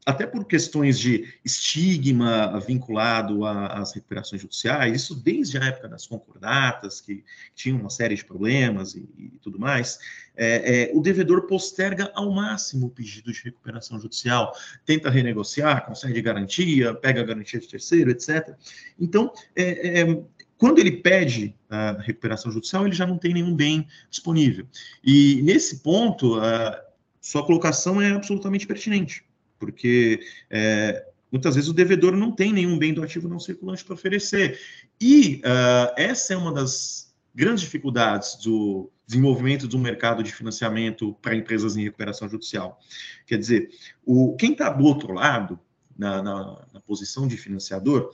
[0.04, 7.00] até por questões de estigma vinculado às recuperações judiciais, isso desde a época das concordatas,
[7.00, 7.24] que
[7.54, 9.98] tinham uma série de problemas e, e tudo mais,
[10.34, 14.52] é, é, o devedor posterga ao máximo o pedido de recuperação judicial,
[14.84, 18.56] tenta renegociar, concede garantia, pega a garantia de terceiro, etc.
[18.98, 20.24] Então, é, é,
[20.62, 24.64] quando ele pede a recuperação judicial, ele já não tem nenhum bem disponível.
[25.02, 26.80] E nesse ponto, a
[27.20, 29.24] sua colocação é absolutamente pertinente
[29.62, 30.18] porque
[30.50, 34.58] é, muitas vezes o devedor não tem nenhum bem do ativo não circulante para oferecer.
[35.00, 41.36] E uh, essa é uma das grandes dificuldades do desenvolvimento do mercado de financiamento para
[41.36, 42.80] empresas em recuperação judicial.
[43.24, 43.70] Quer dizer,
[44.04, 45.60] o, quem está do outro lado,
[45.96, 48.10] na, na, na posição de financiador,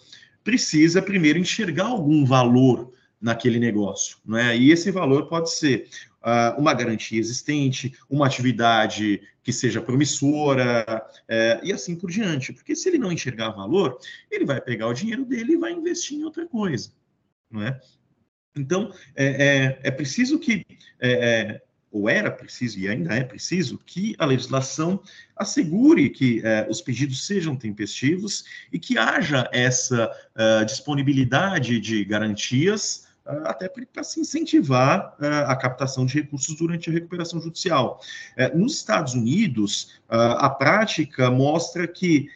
[0.48, 4.56] precisa primeiro enxergar algum valor naquele negócio, né?
[4.56, 5.90] E esse valor pode ser
[6.22, 12.54] uh, uma garantia existente, uma atividade que seja promissora uh, e assim por diante.
[12.54, 13.98] Porque se ele não enxergar valor,
[14.30, 16.92] ele vai pegar o dinheiro dele e vai investir em outra coisa,
[17.50, 17.78] não é?
[18.56, 20.64] Então é, é, é preciso que
[20.98, 25.00] é, é, ou era preciso e ainda é preciso que a legislação
[25.36, 33.07] assegure que eh, os pedidos sejam tempestivos e que haja essa uh, disponibilidade de garantias
[33.44, 35.14] até para se incentivar
[35.46, 38.00] a captação de recursos durante a recuperação judicial.
[38.36, 42.28] É, nos Estados Unidos, a prática mostra que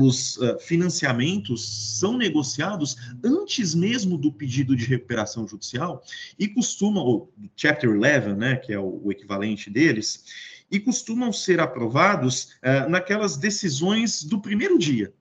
[0.00, 6.02] os financiamentos são negociados antes mesmo do pedido de recuperação judicial
[6.38, 10.24] e costumam, o Chapter 11, né, que é o equivalente deles,
[10.70, 12.54] e costumam ser aprovados
[12.88, 15.12] naquelas decisões do primeiro dia.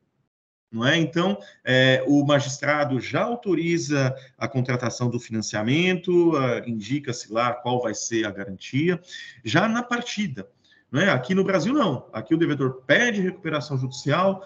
[0.72, 0.98] Não é?
[0.98, 6.34] Então, é, o magistrado já autoriza a contratação do financiamento,
[6.66, 9.02] indica-se lá qual vai ser a garantia,
[9.44, 10.48] já na partida.
[10.90, 11.10] Não é?
[11.10, 12.08] Aqui no Brasil, não.
[12.14, 14.46] Aqui o devedor pede recuperação judicial,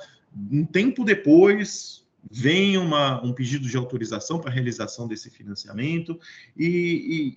[0.52, 6.20] um tempo depois vem uma, um pedido de autorização para realização desse financiamento,
[6.58, 6.66] e,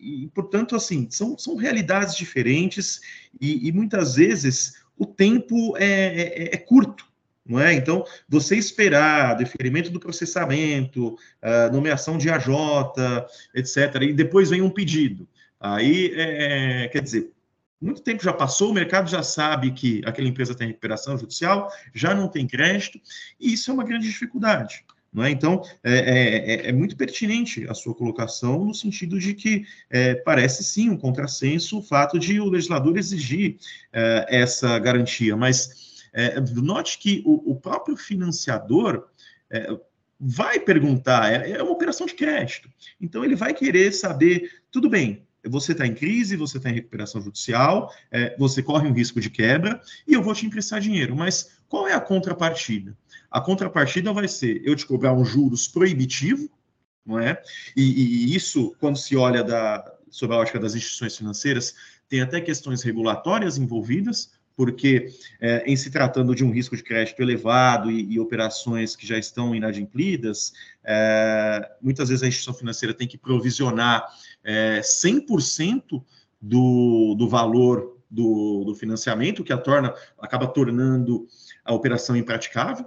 [0.01, 3.01] e, e, portanto, assim, são, são realidades diferentes,
[3.41, 7.08] e, e muitas vezes o tempo é, é, é curto
[7.49, 7.73] não é?
[7.73, 12.49] Então, você esperar deferimento do processamento, uh, nomeação de AJ,
[13.55, 15.27] etc., e depois vem um pedido.
[15.59, 17.33] Aí, é, é, quer dizer,
[17.81, 22.15] muito tempo já passou, o mercado já sabe que aquela empresa tem recuperação judicial, já
[22.15, 23.01] não tem crédito,
[23.41, 24.85] e isso é uma grande dificuldade.
[25.11, 25.31] Não é?
[25.31, 30.15] Então, é, é, é, é muito pertinente a sua colocação no sentido de que é,
[30.17, 33.57] parece sim um contrassenso o fato de o legislador exigir
[33.91, 39.09] essa garantia, mas é, note que o, o próprio financiador
[39.51, 39.69] é,
[40.19, 42.69] vai perguntar, é, é, uma operação de crédito.
[43.01, 47.21] Então, ele vai querer saber, tudo bem, você está em crise, você está em recuperação
[47.21, 51.59] judicial, é, você corre um risco de quebra e eu vou te emprestar dinheiro, mas
[51.69, 52.97] qual é a contrapartida?
[53.31, 56.51] A contrapartida vai ser eu te cobrar um juros proibitivo,
[57.07, 57.41] não é?
[57.77, 61.75] E, e isso, quando se olha da, sob a ótica das instituições financeiras,
[62.09, 65.07] tem até questões regulatórias envolvidas, porque
[65.41, 69.17] é, em se tratando de um risco de crédito elevado e, e operações que já
[69.17, 70.53] estão inadimplidas,
[70.85, 74.05] é, muitas vezes a instituição financeira tem que provisionar
[74.43, 76.03] é, 100%
[76.43, 81.29] do, do valor do, do financiamento, que a torna, acaba tornando
[81.65, 82.85] a operação impraticável.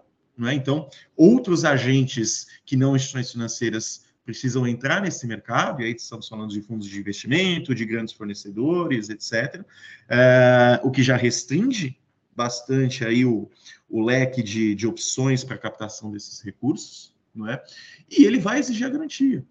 [0.50, 0.54] É?
[0.54, 6.52] Então, outros agentes que não instituições financeiras precisam entrar nesse mercado, e aí estamos falando
[6.52, 9.62] de fundos de investimento, de grandes fornecedores, etc.,
[10.10, 11.98] é, o que já restringe
[12.34, 13.50] bastante aí o,
[13.90, 17.62] o leque de, de opções para captação desses recursos, não é?
[18.10, 19.46] E ele vai exigir a garantia.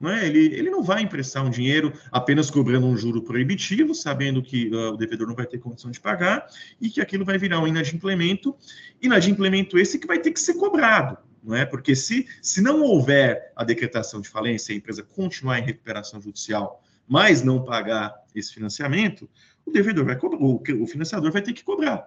[0.00, 0.26] Não é?
[0.26, 4.94] ele, ele não vai emprestar um dinheiro apenas cobrando um juro proibitivo, sabendo que uh,
[4.94, 6.44] o devedor não vai ter condição de pagar
[6.80, 8.56] e que aquilo vai virar um inadimplemento,
[9.00, 11.66] inadimplemento esse que vai ter que ser cobrado não é?
[11.66, 16.82] Porque se, se não houver a decretação de falência a empresa continuar em recuperação judicial,
[17.08, 19.28] mas não pagar esse financiamento,
[19.66, 22.06] o devedor vai cobrar, o, o financiador vai ter que cobrar.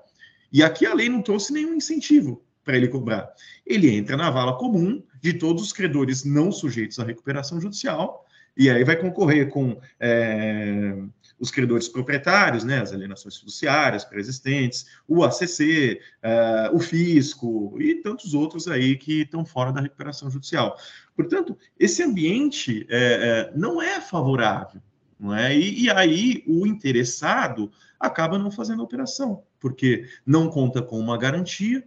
[0.52, 3.30] E aqui a lei não trouxe nenhum incentivo para ele cobrar.
[3.65, 8.26] Ele entra na vala comum de todos os credores não sujeitos à recuperação judicial,
[8.58, 10.95] e aí vai concorrer com é,
[11.39, 17.95] os credores proprietários, né, as alienações fiduciárias pré-existentes, o ACC, uh, eh, o fisco e
[17.95, 20.78] tantos outros aí que estão fora da recuperação judicial.
[21.15, 24.82] Portanto, esse ambiente é, é, não é favorável,
[25.19, 25.56] não é?
[25.56, 31.17] E, e, aí o interessado acaba não fazendo a operação, porque não conta com uma
[31.17, 31.83] garantia,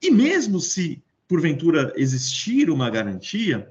[0.00, 3.70] e mesmo se porventura existir uma garantia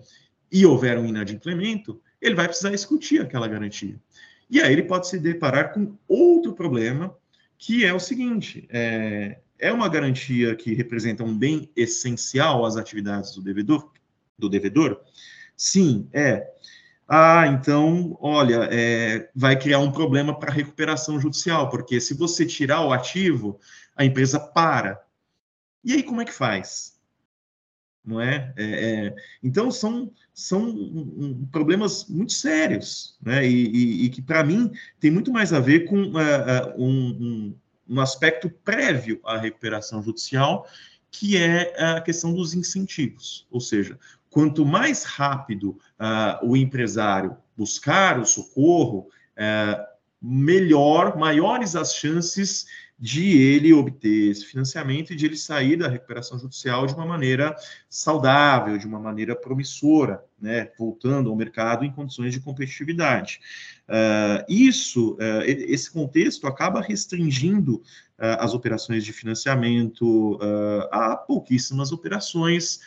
[0.52, 4.00] e houver um inadimplemento, ele vai precisar discutir aquela garantia.
[4.50, 7.16] E aí ele pode se deparar com outro problema,
[7.58, 13.34] que é o seguinte: é, é uma garantia que representa um bem essencial às atividades
[13.36, 13.92] do devedor?
[14.38, 15.02] Do devedor?
[15.56, 16.48] Sim, é.
[17.08, 22.82] Ah, então, olha, é, vai criar um problema para recuperação judicial, porque se você tirar
[22.82, 23.60] o ativo,
[23.96, 25.02] a empresa para.
[25.84, 26.97] E aí, como é que faz?
[28.08, 28.54] Não é?
[28.56, 33.46] é, é então, são, são problemas muito sérios, né?
[33.46, 37.54] E, e, e que, para mim, tem muito mais a ver com uh, um,
[37.90, 40.66] um aspecto prévio à recuperação judicial,
[41.12, 43.46] que é a questão dos incentivos.
[43.52, 44.00] Ou seja,
[44.30, 49.86] quanto mais rápido uh, o empresário buscar o socorro, uh,
[50.22, 52.68] melhor, maiores as chances
[53.00, 57.56] de ele obter esse financiamento e de ele sair da recuperação judicial de uma maneira
[57.90, 63.40] saudável, de uma maneira promissora, né, voltando ao mercado em condições de competitividade.
[63.88, 70.40] Uh, isso, uh, esse contexto acaba restringindo uh, as operações de financiamento
[70.92, 72.80] a pouquíssimas operações,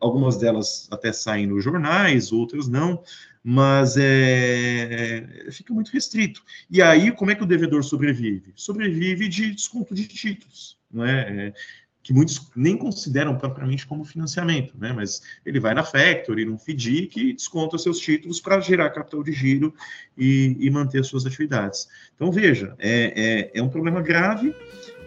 [0.00, 3.02] algumas delas até saem nos jornais, outras não,
[3.42, 6.42] mas é, fica muito restrito.
[6.70, 8.52] E aí, como é que o devedor sobrevive?
[8.54, 11.48] Sobrevive de desconto de títulos, não é?
[11.48, 11.54] é
[12.02, 14.92] que muitos nem consideram propriamente como financiamento, né?
[14.92, 19.32] Mas ele vai na Factory, num FDIC, que desconta seus títulos para gerar capital de
[19.32, 19.72] giro
[20.18, 21.88] e, e, manter suas atividades.
[22.14, 24.54] Então, veja, é, é, é um problema grave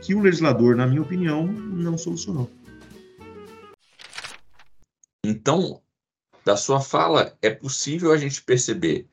[0.02, 2.50] que o legislador, na minha opinião, não solucionou.
[5.26, 5.82] Então,
[6.46, 9.10] da sua fala, é possível a gente perceber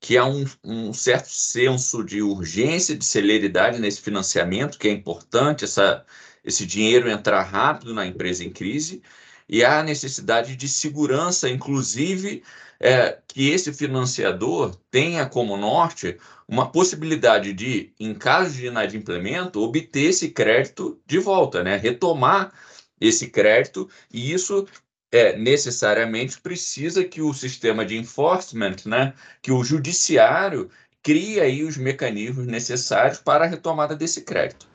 [0.00, 5.64] que há um, um, certo senso de urgência, de celeridade nesse financiamento, que é importante
[5.64, 6.04] essa,
[6.44, 9.02] esse dinheiro entrar rápido na empresa em crise,
[9.48, 12.42] e há necessidade de segurança, inclusive
[12.80, 16.16] é, que esse financiador tenha como norte
[16.48, 21.76] uma possibilidade de, em caso de inadimplemento, obter esse crédito de volta, né?
[21.76, 22.52] retomar
[23.00, 24.66] esse crédito, e isso
[25.12, 29.12] é, necessariamente precisa que o sistema de enforcement, né,
[29.42, 30.70] que o judiciário
[31.02, 34.71] crie aí os mecanismos necessários para a retomada desse crédito.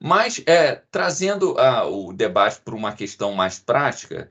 [0.00, 4.30] Mas, é, trazendo a, o debate para uma questão mais prática,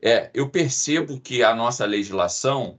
[0.00, 2.78] é, eu percebo que a nossa legislação,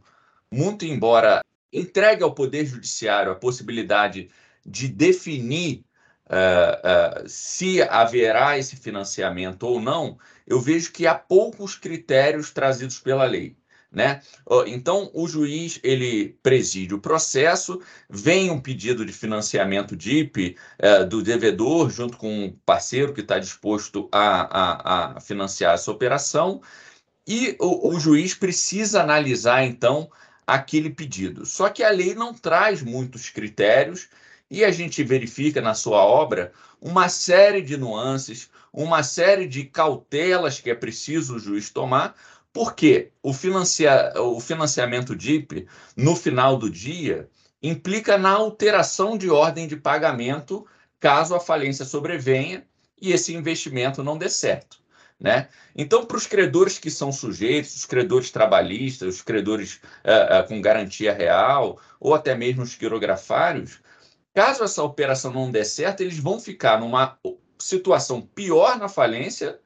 [0.51, 4.29] muito embora entregue ao Poder Judiciário a possibilidade
[4.65, 5.83] de definir
[6.27, 12.99] uh, uh, se haverá esse financiamento ou não, eu vejo que há poucos critérios trazidos
[12.99, 13.55] pela lei.
[13.91, 14.21] Né?
[14.67, 21.21] Então, o juiz ele preside o processo, vem um pedido de financiamento DIP uh, do
[21.21, 26.61] devedor, junto com um parceiro que está disposto a, a, a, financiar essa operação,
[27.27, 30.09] e o, o juiz precisa analisar, então,
[30.47, 31.45] aquele pedido.
[31.45, 34.07] Só que a lei não traz muitos critérios
[34.49, 40.59] e a gente verifica na sua obra uma série de nuances, uma série de cautelas
[40.59, 42.15] que é preciso o juiz tomar,
[42.53, 47.29] porque o, financia, o financiamento DIP, no final do dia,
[47.61, 50.65] implica na alteração de ordem de pagamento
[50.99, 52.65] caso a falência sobrevenha
[53.01, 54.79] e esse investimento não dê certo.
[55.19, 55.49] Né?
[55.75, 60.59] Então, para os credores que são sujeitos, os credores trabalhistas, os credores uh, uh, com
[60.59, 63.79] garantia real, ou até mesmo os quirografários,
[64.33, 67.17] Caso essa operação não dê certo, eles vão ficar numa
[67.59, 69.59] situação pior na falência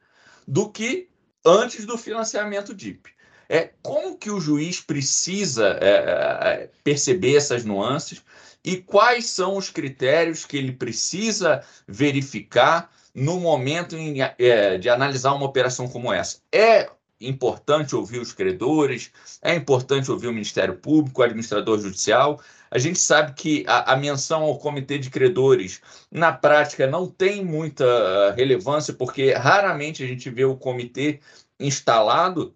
[0.46, 1.08] do que
[1.46, 3.10] antes do financiamento DIP.
[3.48, 8.20] É, como que o juiz precisa é, é, perceber essas nuances
[8.64, 15.32] e quais são os critérios que ele precisa verificar no momento em, é, de analisar
[15.32, 16.38] uma operação como essa?
[16.52, 16.90] É
[17.20, 19.10] importante ouvir os credores,
[19.40, 22.40] é importante ouvir o Ministério Público, o administrador judicial,
[22.70, 27.44] a gente sabe que a, a, menção ao comitê de credores, na prática, não tem
[27.44, 31.20] muita ah, relevância, porque raramente a gente vê o comitê
[31.58, 32.54] instalado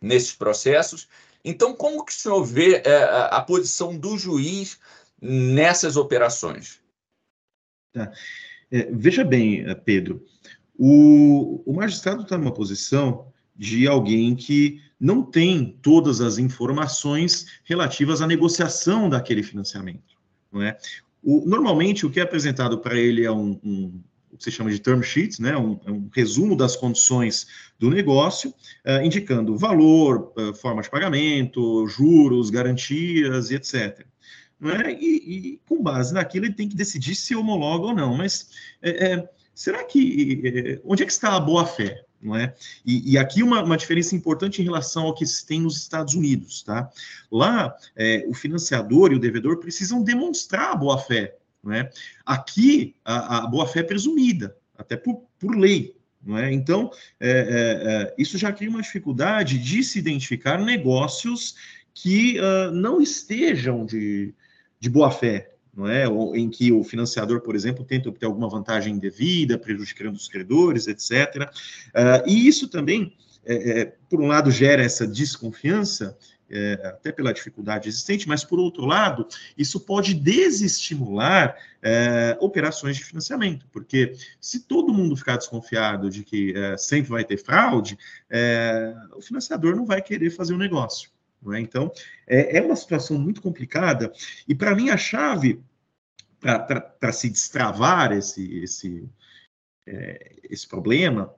[0.00, 1.08] nesses processos.
[1.44, 4.78] Então, como que o senhor vê é, a, posição do juiz
[5.20, 6.80] nessas operações?
[7.92, 8.12] Tá.
[8.70, 10.24] É, veja bem, Pedro,
[10.76, 18.22] o, o magistrado está numa posição de alguém que não tem todas as informações relativas
[18.22, 20.16] à negociação daquele financiamento.
[20.50, 20.76] Não é?
[21.22, 24.00] O, normalmente, o que é apresentado para ele é um, um,
[24.32, 25.56] o que se chama de term sheet, né?
[25.56, 27.46] um, é um resumo das condições
[27.78, 34.06] do negócio, uh, indicando valor, uh, forma de pagamento, juros, garantias e etc.
[34.64, 34.92] É?
[34.92, 35.06] E,
[35.54, 38.16] e, com base naquilo, ele tem que decidir se homologa ou não.
[38.16, 38.50] Mas
[38.80, 40.80] é, é, será que.
[40.84, 42.04] Onde é que está a boa-fé?
[42.22, 42.54] Não é?
[42.86, 46.14] E, e aqui uma, uma, diferença importante em relação ao que se tem nos Estados
[46.14, 46.88] Unidos, tá?
[47.30, 51.90] Lá, é, o financiador e o devedor precisam demonstrar a boa-fé, não é?
[52.24, 54.56] Aqui, a, a boa-fé é presumida.
[54.78, 55.96] até por, por lei.
[56.24, 56.52] Não é?
[56.52, 61.56] Então, é, é, é, isso já cria uma dificuldade de se identificar negócios
[61.92, 64.32] que uh, não estejam de,
[64.78, 66.08] de boa fé, não é?
[66.08, 70.86] Ou em que o financiador, por exemplo, tenta obter alguma vantagem indevida, prejudicando os credores,
[70.86, 71.50] etc.
[71.88, 76.16] Uh, e isso também, é, é, por um lado, gera essa desconfiança,
[76.50, 83.04] é, até pela dificuldade existente, mas, por outro lado, isso pode desestimular é, operações de
[83.04, 87.98] financiamento, porque se todo mundo ficar desconfiado de que é, sempre vai ter fraude,
[88.28, 91.10] é, o financiador não vai querer fazer o um negócio.
[91.52, 91.60] É?
[91.60, 91.92] Então,
[92.26, 94.12] é, é, uma situação muito complicada,
[94.46, 95.60] e para mim a chave
[96.40, 99.08] para se destravar esse, esse,
[99.86, 101.32] é, esse problema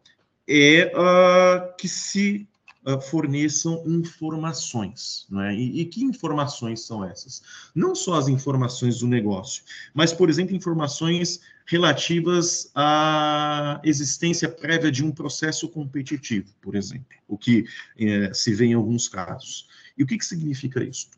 [0.48, 2.48] é uh, que se
[2.86, 5.26] uh, forneçam informações.
[5.42, 5.54] É?
[5.54, 7.42] E, e, que informações são essas?
[7.74, 15.04] Não só as informações do negócio, mas, por exemplo, informações relativas à existência prévia de
[15.04, 17.64] um processo competitivo, por exemplo, o que
[17.98, 19.66] eh, se vê em alguns casos.
[19.96, 21.08] E o que, que significa isso?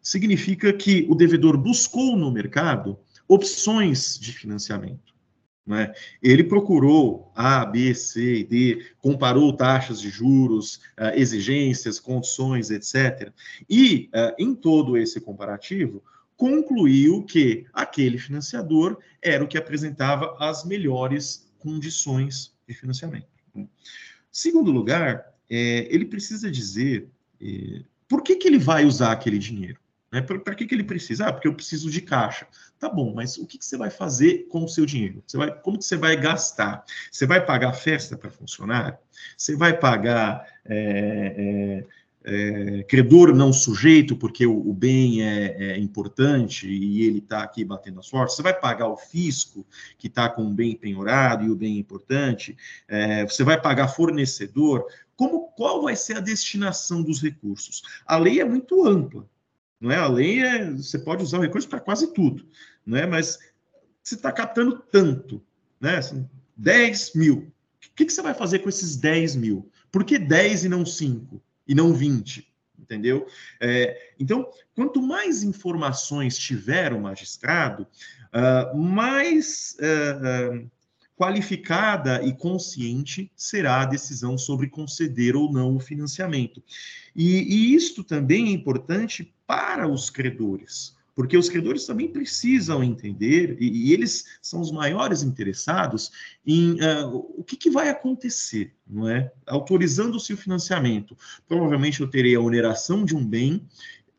[0.00, 2.98] Significa que o devedor buscou no mercado
[3.28, 5.12] opções de financiamento.
[5.64, 5.92] Né?
[6.20, 13.32] Ele procurou A, B, C e D, comparou taxas de juros, uh, exigências, condições, etc.
[13.70, 16.02] E, uh, em todo esse comparativo,
[16.36, 23.28] concluiu que aquele financiador era o que apresentava as melhores condições de financiamento.
[24.30, 27.08] Segundo lugar, é, ele precisa dizer
[28.12, 29.80] por que, que ele vai usar aquele dinheiro?
[30.12, 30.20] Né?
[30.20, 31.28] Para que, que ele precisa?
[31.28, 32.46] Ah, porque eu preciso de caixa.
[32.78, 35.24] Tá bom, mas o que, que você vai fazer com o seu dinheiro?
[35.26, 36.84] Você vai, como que você vai gastar?
[37.10, 38.98] Você vai pagar festa para funcionar?
[39.34, 41.84] Você vai pagar é,
[42.26, 47.42] é, é, credor não sujeito, porque o, o bem é, é, importante e ele está
[47.42, 48.36] aqui batendo as portas?
[48.36, 49.66] Você vai pagar o fisco,
[49.98, 52.56] que está com o bem penhorado e o bem importante?
[52.86, 54.84] É, você vai pagar fornecedor?
[55.16, 57.82] Como, qual vai ser a destinação dos recursos?
[58.06, 59.28] A lei é muito ampla,
[59.80, 59.96] não é?
[59.96, 62.46] A lei é, você pode usar o recurso para quase tudo,
[62.84, 63.06] não é?
[63.06, 63.38] Mas
[64.02, 65.42] você está captando tanto,
[65.80, 66.00] né?
[66.56, 67.52] 10 assim, mil.
[67.90, 69.70] O que, que você vai fazer com esses 10 mil?
[69.90, 71.42] Por que 10 e não 5?
[71.66, 72.48] E não 20?
[72.78, 73.26] Entendeu?
[73.60, 77.86] É, então, quanto mais informações tiver o magistrado,
[78.32, 80.70] uh, mais uh, uh,
[81.22, 86.60] qualificada e consciente será a decisão sobre conceder ou não o financiamento.
[87.14, 93.56] E, e isto também é importante para os credores, porque os credores também precisam entender,
[93.60, 96.10] e, e eles são os maiores interessados
[96.44, 99.30] em uh, o que, que, vai acontecer, não é?
[99.46, 101.16] Autorizando-se o financiamento,
[101.46, 103.64] provavelmente eu terei a oneração de um bem,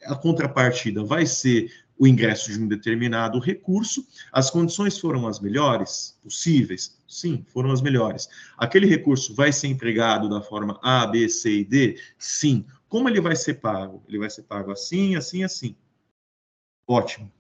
[0.06, 1.70] a contrapartida vai ser
[2.04, 4.06] o ingresso de um determinado recurso.
[4.30, 7.00] As condições foram as melhores possíveis?
[7.08, 8.28] Sim, foram as melhores.
[8.58, 11.98] Aquele recurso vai ser empregado da forma A, B, C e D?
[12.18, 12.66] Sim.
[12.90, 14.04] Como ele vai ser pago?
[14.06, 15.78] Ele vai ser pago assim, assim, assim.
[16.86, 17.32] Ótimo.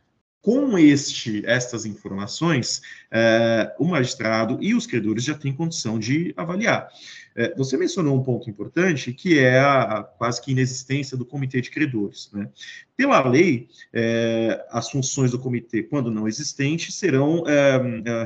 [0.43, 6.89] Com este, estas informações, eh, o magistrado e os credores já têm condição de avaliar.
[7.33, 11.61] Eh, você mencionou um ponto importante, que é a, a, quase que inexistência do comitê
[11.61, 12.29] de credores.
[12.33, 12.49] Né?
[12.97, 17.43] Pela lei, eh, as funções do comitê, quando não existentes, serão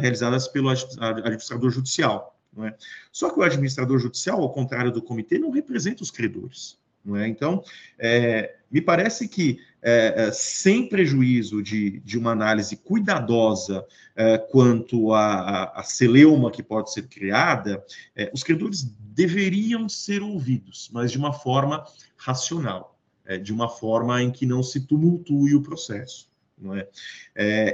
[0.01, 2.35] realizadas pelo administrador judicial.
[2.63, 2.73] É?
[3.11, 6.79] Só que o administrador judicial, ao contrário do comitê, não representa os credores.
[7.15, 7.27] É?
[7.27, 7.63] Então,
[7.97, 15.13] é, me parece que, é, é, sem prejuízo de, de uma análise cuidadosa é, quanto
[15.13, 17.83] à, celeuma que pode ser criada,
[18.15, 24.21] é, os credores deveriam ser ouvidos, mas de uma forma racional, é, de uma forma
[24.21, 26.27] em que não se tumultue o processo.
[26.59, 26.87] Não é?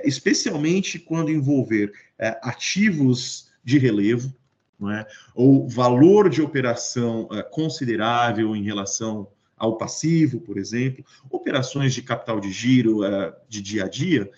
[0.04, 1.94] especialmente quando envolver
[2.42, 4.36] ativos de relevo,
[4.78, 5.08] não é?
[5.34, 9.30] ou valor de operação considerável em relação
[9.64, 14.30] ao passivo, por exemplo, operações de capital de giro uh, de dia a dia,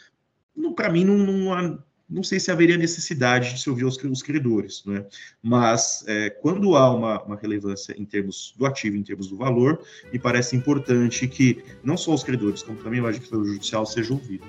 [0.75, 4.21] para mim não, não, há, não, sei se haveria necessidade de se ouvir os, os
[4.21, 5.07] credores, é?
[5.41, 9.83] mas é, quando há uma, uma, relevância em termos do ativo, em termos do valor,
[10.13, 14.45] me parece importante que não só os credores, como também o administrador judicial seja ouvido.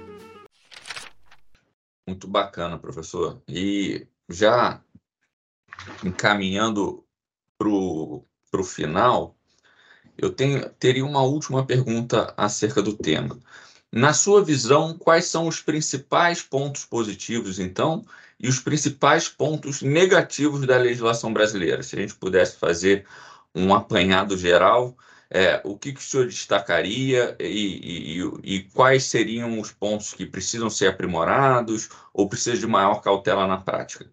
[2.07, 3.41] Muito bacana, professor.
[3.49, 4.85] E já
[6.05, 7.03] encaminhando
[7.57, 9.36] para o final,
[10.19, 13.39] eu tenho, teria uma última pergunta acerca do tema.
[13.93, 18.05] Na sua visão, quais são os principais pontos positivos, então,
[18.39, 21.83] e os principais pontos negativos da legislação brasileira?
[21.83, 23.07] Se a gente pudesse fazer
[23.55, 24.97] um apanhado geral,
[25.31, 30.25] é, o que, que o senhor destacaria e, e, e, quais seriam os pontos que
[30.25, 34.09] precisam ser aprimorados ou precisa de maior cautela na prática?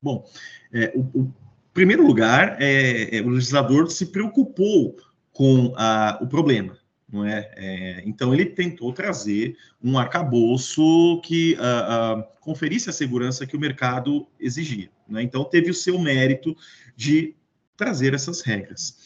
[0.00, 0.24] Bom,
[0.72, 1.32] é, o,
[1.74, 4.96] primeiro lugar, é, é, o legislador se preocupou
[5.32, 6.78] com a, o problema.
[7.12, 7.50] Não é?
[7.56, 8.02] é?
[8.06, 14.26] então ele tentou trazer um arcabouço que uh, uh, conferisse a segurança que o mercado
[14.40, 14.90] exigia.
[15.08, 15.22] Né?
[15.22, 16.56] Então teve o seu mérito
[16.96, 17.36] de
[17.76, 18.96] trazer essas regras.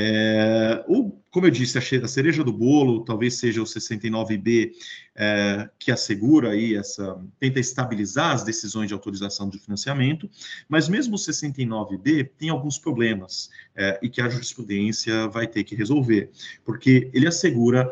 [0.00, 4.70] É, o, como eu disse, a cereja do bolo talvez seja o 69B,
[5.16, 10.30] é, que assegura aí essa, tenta estabilizar as decisões de autorização de financiamento,
[10.68, 15.74] mas mesmo o 69B tem alguns problemas é, e que a jurisprudência vai ter que
[15.74, 16.30] resolver,
[16.64, 17.90] porque ele assegura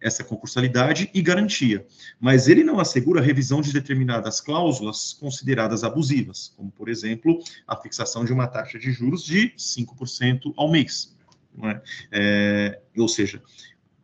[0.00, 1.86] essa concursalidade e garantia,
[2.20, 7.76] mas ele não assegura a revisão de determinadas cláusulas consideradas abusivas, como, por exemplo, a
[7.76, 11.16] fixação de uma taxa de juros de 5% ao mês.
[11.62, 11.80] É?
[12.12, 13.42] É, ou seja,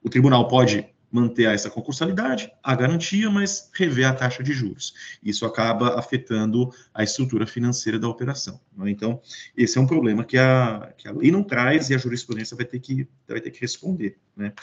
[0.03, 4.95] o tribunal pode manter essa concursalidade, a garantia, mas rever a taxa de juros.
[5.23, 8.59] Isso acaba afetando a estrutura financeira da operação.
[8.75, 8.91] Né?
[8.91, 9.21] Então,
[9.55, 12.65] esse é um problema que a, que a lei não traz e a jurisprudência vai
[12.65, 14.17] ter que, vai ter que responder.
[14.35, 14.55] Né?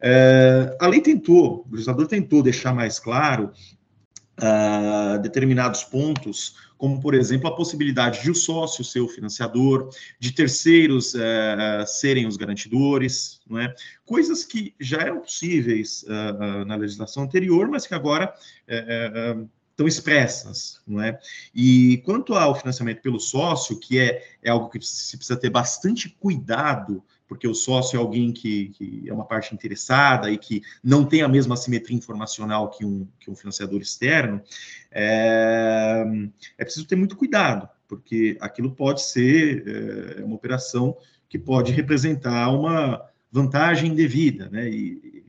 [0.00, 3.52] É, a lei tentou, o legislador tentou deixar mais claro
[4.38, 10.32] uh, determinados pontos, como, por exemplo, a possibilidade de o sócio ser o financiador, de
[10.32, 13.74] terceiros uh, serem os garantidores, não é?
[14.04, 18.34] coisas que já eram possíveis uh, na legislação anterior, mas que agora
[19.70, 21.18] estão expressas, não é?
[21.54, 26.08] E quanto ao financiamento pelo sócio, que é, é algo que se precisa ter bastante
[26.18, 31.04] cuidado porque o sócio é alguém que, que, é uma parte interessada e que não
[31.04, 34.40] tem a mesma simetria informacional que um, que um financiador externo,
[34.90, 36.04] é,
[36.56, 39.64] é preciso ter muito cuidado, porque aquilo pode ser
[40.18, 40.96] é, uma operação
[41.28, 44.68] que pode representar uma vantagem indevida, né?
[44.68, 45.24] E,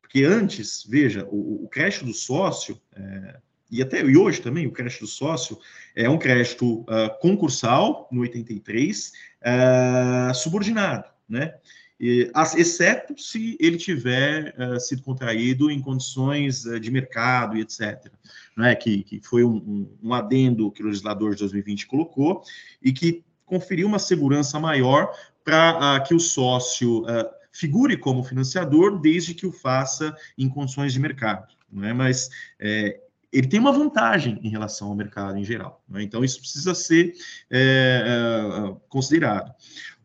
[0.00, 4.72] porque antes, veja, o, o crédito do sócio, é, e até e hoje também, o
[4.72, 5.58] crédito do sócio
[5.94, 9.12] é um crédito uh, concursal, no 83,
[9.42, 11.54] uh, subordinado né?
[12.00, 18.10] E, exceto se ele tiver uh, sido contraído em condições uh, de mercado e etc.
[18.56, 18.74] Né?
[18.76, 22.42] Que, que foi um, um, um, adendo que o legislador de 2020 colocou
[22.80, 25.12] e que conferiu uma segurança maior
[25.42, 27.04] para uh, que o sócio
[27.50, 31.48] figure como financiador, desde que o faça em condições de mercado.
[31.72, 31.92] Não é?
[31.92, 32.28] Mas
[32.60, 33.00] é,
[33.32, 35.82] ele tem uma vantagem em relação ao mercado em geral.
[35.88, 36.02] Né?
[36.02, 37.14] Então, isso precisa ser
[37.50, 39.52] é, considerado.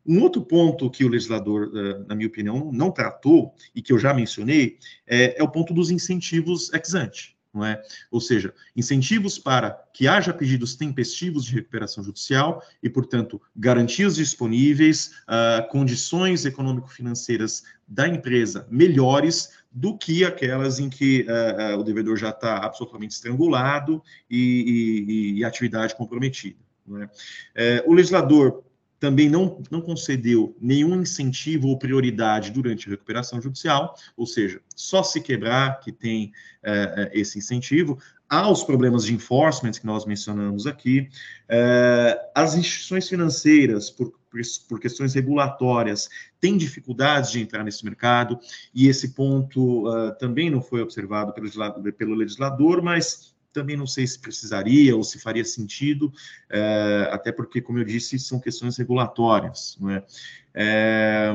[0.06, 4.00] Um outro ponto que o legislador, eh, na minha opinião, não tratou, e que eu
[4.00, 4.78] já mencionei,
[5.08, 7.34] é, é o ponto dos incentivos ex ante.
[7.54, 7.80] Não é?
[8.10, 15.12] Ou seja, incentivos para que haja pedidos tempestivos de recuperação judicial e, portanto, garantias disponíveis,
[15.28, 22.30] uh, condições econômico-financeiras da empresa melhores do que aquelas em que uh, o devedor já
[22.30, 26.58] está absolutamente estrangulado e, e, e atividade comprometida.
[27.56, 27.82] É?
[27.88, 28.62] o legislador
[29.04, 35.04] também não, não concedeu nenhum incentivo ou prioridade durante a recuperação judicial, ou seja, só
[35.04, 36.32] se quebrar que tem
[36.64, 38.00] é, esse incentivo.
[38.30, 41.10] Há os problemas de enforcement que nós mencionamos aqui,
[41.50, 44.14] é, as instituições financeiras, por,
[44.70, 46.08] por questões regulatórias,
[46.40, 48.40] têm dificuldades de entrar nesse mercado,
[48.74, 51.52] e esse ponto uh, também não foi observado pelo,
[51.92, 56.12] pelo legislador, mas também não sei se precisaria ou se faria sentido,
[56.50, 59.78] é, até porque, como eu disse, são questões regulatórias.
[59.80, 60.04] Não, é?
[60.54, 61.32] É,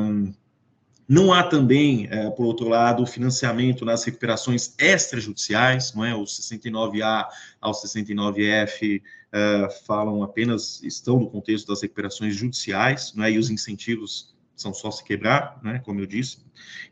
[1.09, 6.15] não há também, é, por outro lado, financiamento nas recuperações extrajudiciais, não é?
[6.15, 7.27] Os 69A
[7.61, 9.03] ao 69F
[9.33, 13.33] é, falam apenas, estão no contexto das recuperações judiciais, não é?
[13.33, 15.81] E os incentivos são só se quebrar, né?
[15.85, 16.39] Como eu disse,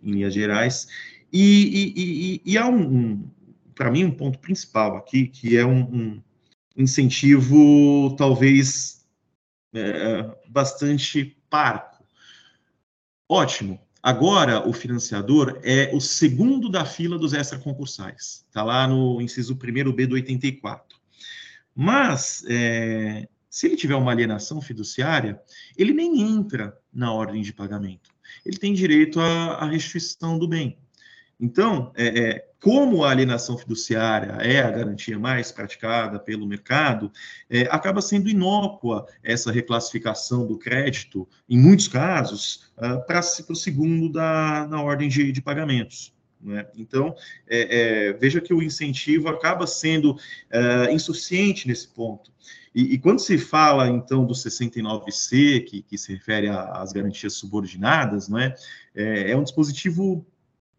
[0.02, 0.88] em linhas gerais.
[1.32, 3.28] E, e, e, e há um
[3.76, 6.22] para mim, um ponto principal aqui, que é um, um
[6.76, 9.06] incentivo talvez
[9.74, 12.02] é, bastante parco.
[13.28, 13.78] Ótimo.
[14.02, 18.44] Agora, o financiador é o segundo da fila dos extraconcursais.
[18.48, 20.96] Está lá no inciso 1 B do 84.
[21.74, 25.38] Mas, é, se ele tiver uma alienação fiduciária,
[25.76, 28.14] ele nem entra na ordem de pagamento.
[28.44, 30.78] Ele tem direito à, à restituição do bem.
[31.38, 37.12] Então, é, é, como a alienação fiduciária é a garantia mais praticada pelo mercado,
[37.48, 44.10] é, acaba sendo inócua essa reclassificação do crédito, em muitos casos, uh, para o segundo
[44.10, 46.12] da, na ordem de, de pagamentos.
[46.42, 46.66] Né?
[46.76, 47.14] Então,
[47.46, 52.32] é, é, veja que o incentivo acaba sendo uh, insuficiente nesse ponto.
[52.74, 58.28] E, e, quando se fala, então, do 69C, que, que se refere às garantias subordinadas,
[58.28, 58.52] não é?
[58.92, 60.26] é, é um dispositivo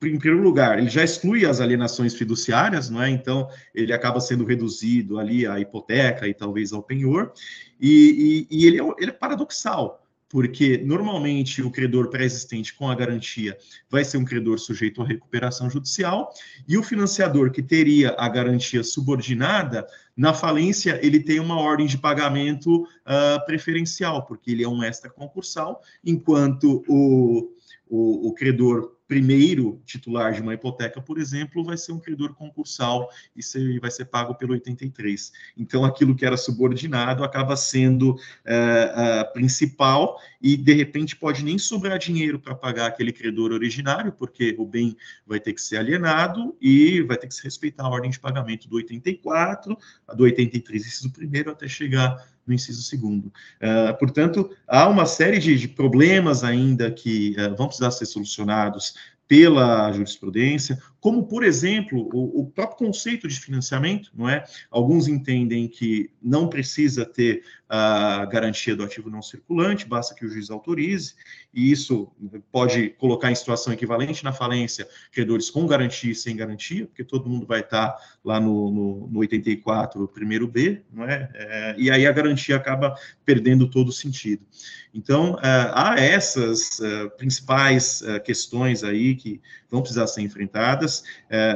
[0.04, 3.10] em primeiro lugar, ele já exclui as alienações fiduciárias, não é?
[3.10, 7.32] Então, ele acaba sendo reduzido ali à hipoteca e talvez ao penhor,
[7.80, 12.94] e, e, e ele, é, ele é paradoxal, porque normalmente o credor pré-existente com a
[12.96, 13.58] garantia
[13.90, 16.32] vai ser um credor sujeito à recuperação judicial,
[16.68, 21.98] e o financiador que teria a garantia subordinada, na falência, ele tem uma ordem de
[21.98, 27.52] pagamento uh, preferencial, porque ele é um extra concursal, enquanto o,
[27.88, 33.10] o, o credor primeiro titular de uma hipoteca, por exemplo, vai ser um credor concursal
[33.36, 35.32] e vai ser pago pelo 83.
[35.58, 41.98] Então, aquilo que era subordinado acaba sendo é, principal e, de repente, pode nem sobrar
[41.98, 44.96] dinheiro para pagar aquele credor originário, porque o bem
[45.26, 48.68] vai ter que ser alienado e vai ter que se respeitar a ordem de pagamento
[48.68, 49.78] do 84,
[50.08, 53.26] a do 83, inciso primeiro, até chegar no inciso segundo.
[53.62, 58.96] Uh, portanto, há uma série de, de problemas ainda que uh, vão precisar ser solucionados
[59.28, 64.46] pela jurisprudência, como, por exemplo, o, o, próprio conceito de financiamento, não é?
[64.72, 70.30] Alguns entendem que não precisa ter a garantia do ativo não circulante, basta que o
[70.30, 71.16] juiz autorize,
[71.54, 72.12] e isso
[72.52, 77.30] pode colocar em situação equivalente na falência credores com garantia e sem garantia, porque todo
[77.30, 81.30] mundo vai estar lá no, no, no 84, primeiro B, não é?
[81.34, 81.76] é?
[81.78, 82.96] E aí a garantia acaba
[83.26, 84.46] perdendo todo o sentido.
[84.94, 91.04] Então, é, há essas é, principais questões aí que vão precisar ser enfrentadas.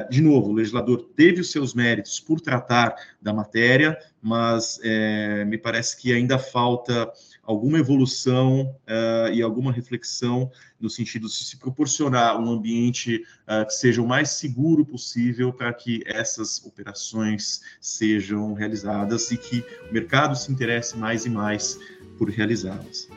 [0.10, 5.58] De novo, o legislador teve os seus méritos por tratar da matéria, mas é, me
[5.58, 7.12] parece que ainda falta
[7.44, 13.74] alguma evolução uh, e alguma reflexão no sentido de se proporcionar um ambiente uh, que
[13.74, 20.36] seja o mais seguro possível para que essas operações sejam realizadas e que o mercado
[20.36, 21.80] se interesse mais e mais
[22.18, 23.10] por realizá-las.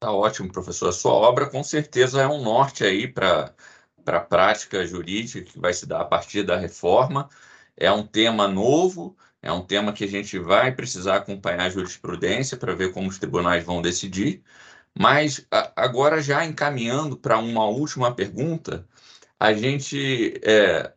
[0.00, 0.88] Tá ótimo, professor.
[0.88, 3.54] A sua obra com certeza é um norte aí para
[4.04, 7.28] para a prática jurídica que vai se dar a partir da reforma.
[7.76, 12.56] É um tema novo, é um tema que a gente vai precisar acompanhar a jurisprudência
[12.56, 14.42] para ver como os tribunais vão decidir.
[14.98, 15.46] Mas
[15.76, 18.86] agora, já encaminhando para uma última pergunta,
[19.40, 20.92] a gente, é,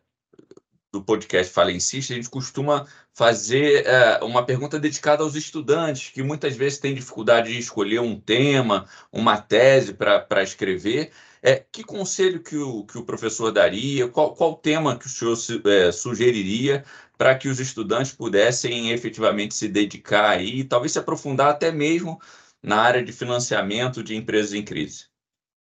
[0.92, 6.22] do podcast Fala Insiste, a gente costuma fazer é, uma pergunta dedicada aos estudantes, que
[6.22, 11.10] muitas vezes têm dificuldade de escolher um tema, uma tese para escrever.
[11.42, 14.08] É, que conselho que o, que o professor daria?
[14.08, 16.84] Qual, qual tema que o senhor é, sugeriria
[17.16, 22.20] para que os estudantes pudessem efetivamente se dedicar aí e talvez se aprofundar até mesmo
[22.62, 25.06] na área de financiamento de empresas em crise?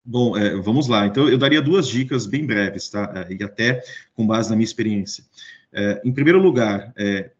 [0.04, 1.06] Bom, é, vamos lá.
[1.06, 3.10] Então, eu daria duas dicas bem breves, tá?
[3.16, 3.82] É, e até
[4.14, 5.24] com base na minha experiência.
[5.72, 7.30] É, em primeiro lugar, é,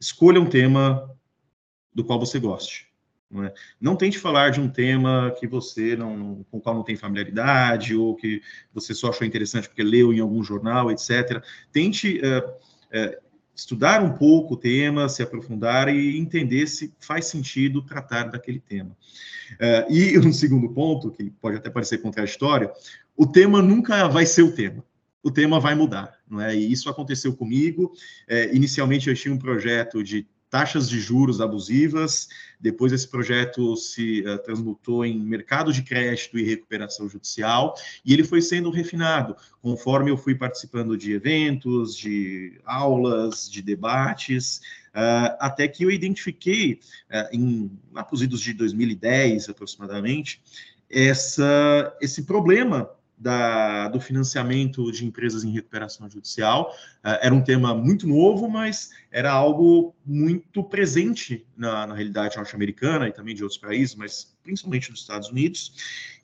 [0.00, 1.14] escolha um tema
[1.94, 2.88] do qual você goste.
[3.30, 3.52] Não, é?
[3.80, 7.94] não tente falar de um tema que você não, com o qual não tem familiaridade
[7.96, 8.40] ou que
[8.72, 11.42] você só achou interessante porque leu em algum jornal, etc.
[11.72, 12.54] Tente é,
[12.92, 13.18] é,
[13.54, 18.96] estudar um pouco o tema, se aprofundar e entender se faz sentido tratar daquele tema.
[19.58, 22.70] É, e um segundo ponto, que pode até parecer contraditório,
[23.16, 24.84] o tema nunca vai ser o tema
[25.24, 26.54] o tema vai mudar, não é?
[26.54, 27.90] E isso aconteceu comigo.
[28.28, 32.28] É, inicialmente eu tinha um projeto de taxas de juros abusivas,
[32.60, 37.74] depois esse projeto se uh, transmutou em mercado de crédito e recuperação judicial,
[38.04, 39.34] e ele foi sendo refinado.
[39.60, 44.58] Conforme eu fui participando de eventos, de aulas, de debates,
[44.94, 46.78] uh, até que eu identifiquei,
[47.10, 47.68] uh, em
[48.22, 50.40] idos de 2010 aproximadamente,
[50.88, 56.74] essa, esse problema da, do financiamento de empresas em recuperação judicial.
[57.04, 63.08] Uh, era um tema muito novo, mas era algo muito presente na, na realidade norte-americana
[63.08, 65.72] e também de outros países, mas principalmente dos Estados Unidos.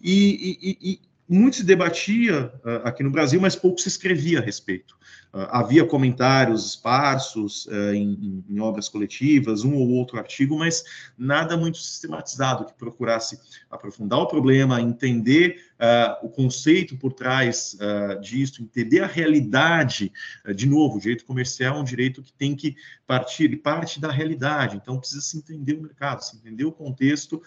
[0.01, 4.43] E, e, e muito se debatia uh, aqui no Brasil, mas pouco se escrevia a
[4.43, 4.99] respeito.
[5.33, 10.83] Uh, havia comentários esparsos uh, em, em, obras coletivas, um ou outro artigo, mas
[11.17, 13.39] nada muito sistematizado que procurasse
[13.71, 17.77] aprofundar o problema, entender uh, o conceito por trás
[18.21, 20.13] disso, entender a realidade.
[20.55, 22.77] de novo, o direito comercial é um direito que tem que
[23.07, 27.43] partir, parte da realidade, então precisa se entender o mercado, se entender o contexto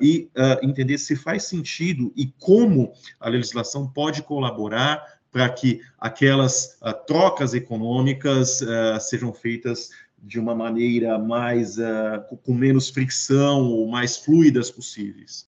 [0.00, 0.30] e
[0.62, 7.54] entender se faz sentido e como a legislação pode colaborar para que aquelas uh, trocas
[7.54, 9.90] econômicas uh, sejam feitas
[10.22, 15.50] de uma maneira mais uh, com menos fricção ou mais fluidas possíveis.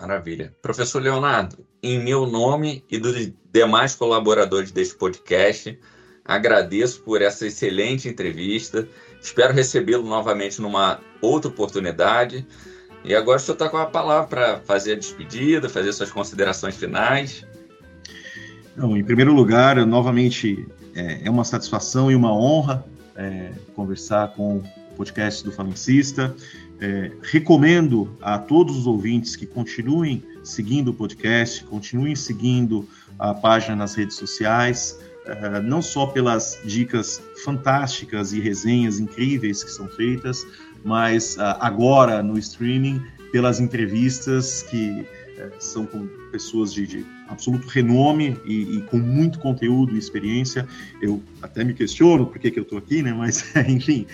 [0.00, 0.54] Maravilha.
[0.62, 5.78] Professor Leonardo, em meu nome e dos demais colaboradores deste podcast,
[6.24, 8.88] agradeço por essa excelente entrevista.
[9.20, 12.46] Espero recebê-lo novamente numa outra oportunidade.
[13.04, 16.76] E agora o senhor está com a palavra para fazer a despedida, fazer suas considerações
[16.76, 17.46] finais.
[18.76, 22.84] Em primeiro lugar, novamente, é, é, uma satisfação e uma honra
[23.16, 24.64] é, conversar com o
[24.96, 26.34] podcast do Falencista.
[26.80, 33.76] É, recomendo a todos os ouvintes que continuem seguindo o podcast, continuem seguindo a página
[33.76, 40.44] nas redes sociais, uh, não só pelas dicas fantásticas e resenhas incríveis que são feitas,
[40.84, 43.00] mas uh, agora no streaming
[43.32, 45.06] pelas entrevistas que
[45.58, 50.66] são com pessoas de, de absoluto renome e, e, com muito conteúdo e experiência.
[51.00, 53.12] Eu até me questiono por que, que eu estou aqui, né?
[53.12, 54.06] Mas, enfim,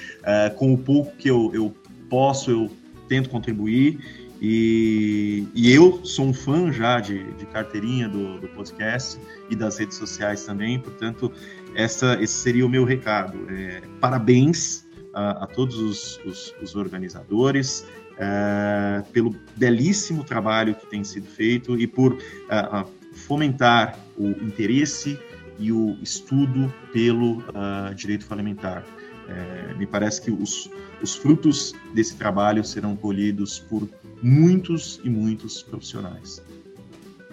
[0.57, 1.75] com o pouco que eu, eu
[2.09, 2.71] posso, eu
[3.09, 3.99] tento contribuir
[4.41, 9.77] e, e, eu sou um fã já de, de carteirinha do, do, podcast e das
[9.77, 11.31] redes sociais também, portanto,
[11.75, 13.39] essa, esse seria o meu recado.
[13.51, 17.87] É, parabéns a, a todos os, os, os organizadores
[18.21, 22.19] é, pelo belíssimo trabalho que tem sido feito e por
[22.51, 25.19] a, fomentar o interesse
[25.59, 28.85] e o estudo pelo uh, direito parlamentar.
[29.29, 30.71] É, me parece que os,
[31.03, 33.89] os frutos desse trabalho serão colhidos por
[34.23, 36.43] muitos e muitos profissionais.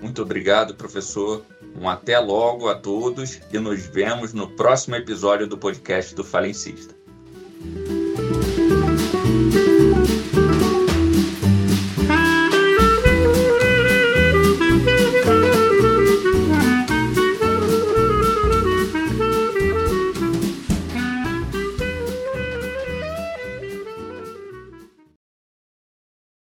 [0.01, 1.43] Muito obrigado, professor.
[1.79, 6.95] Um até logo a todos e nos vemos no próximo episódio do podcast do Falencista.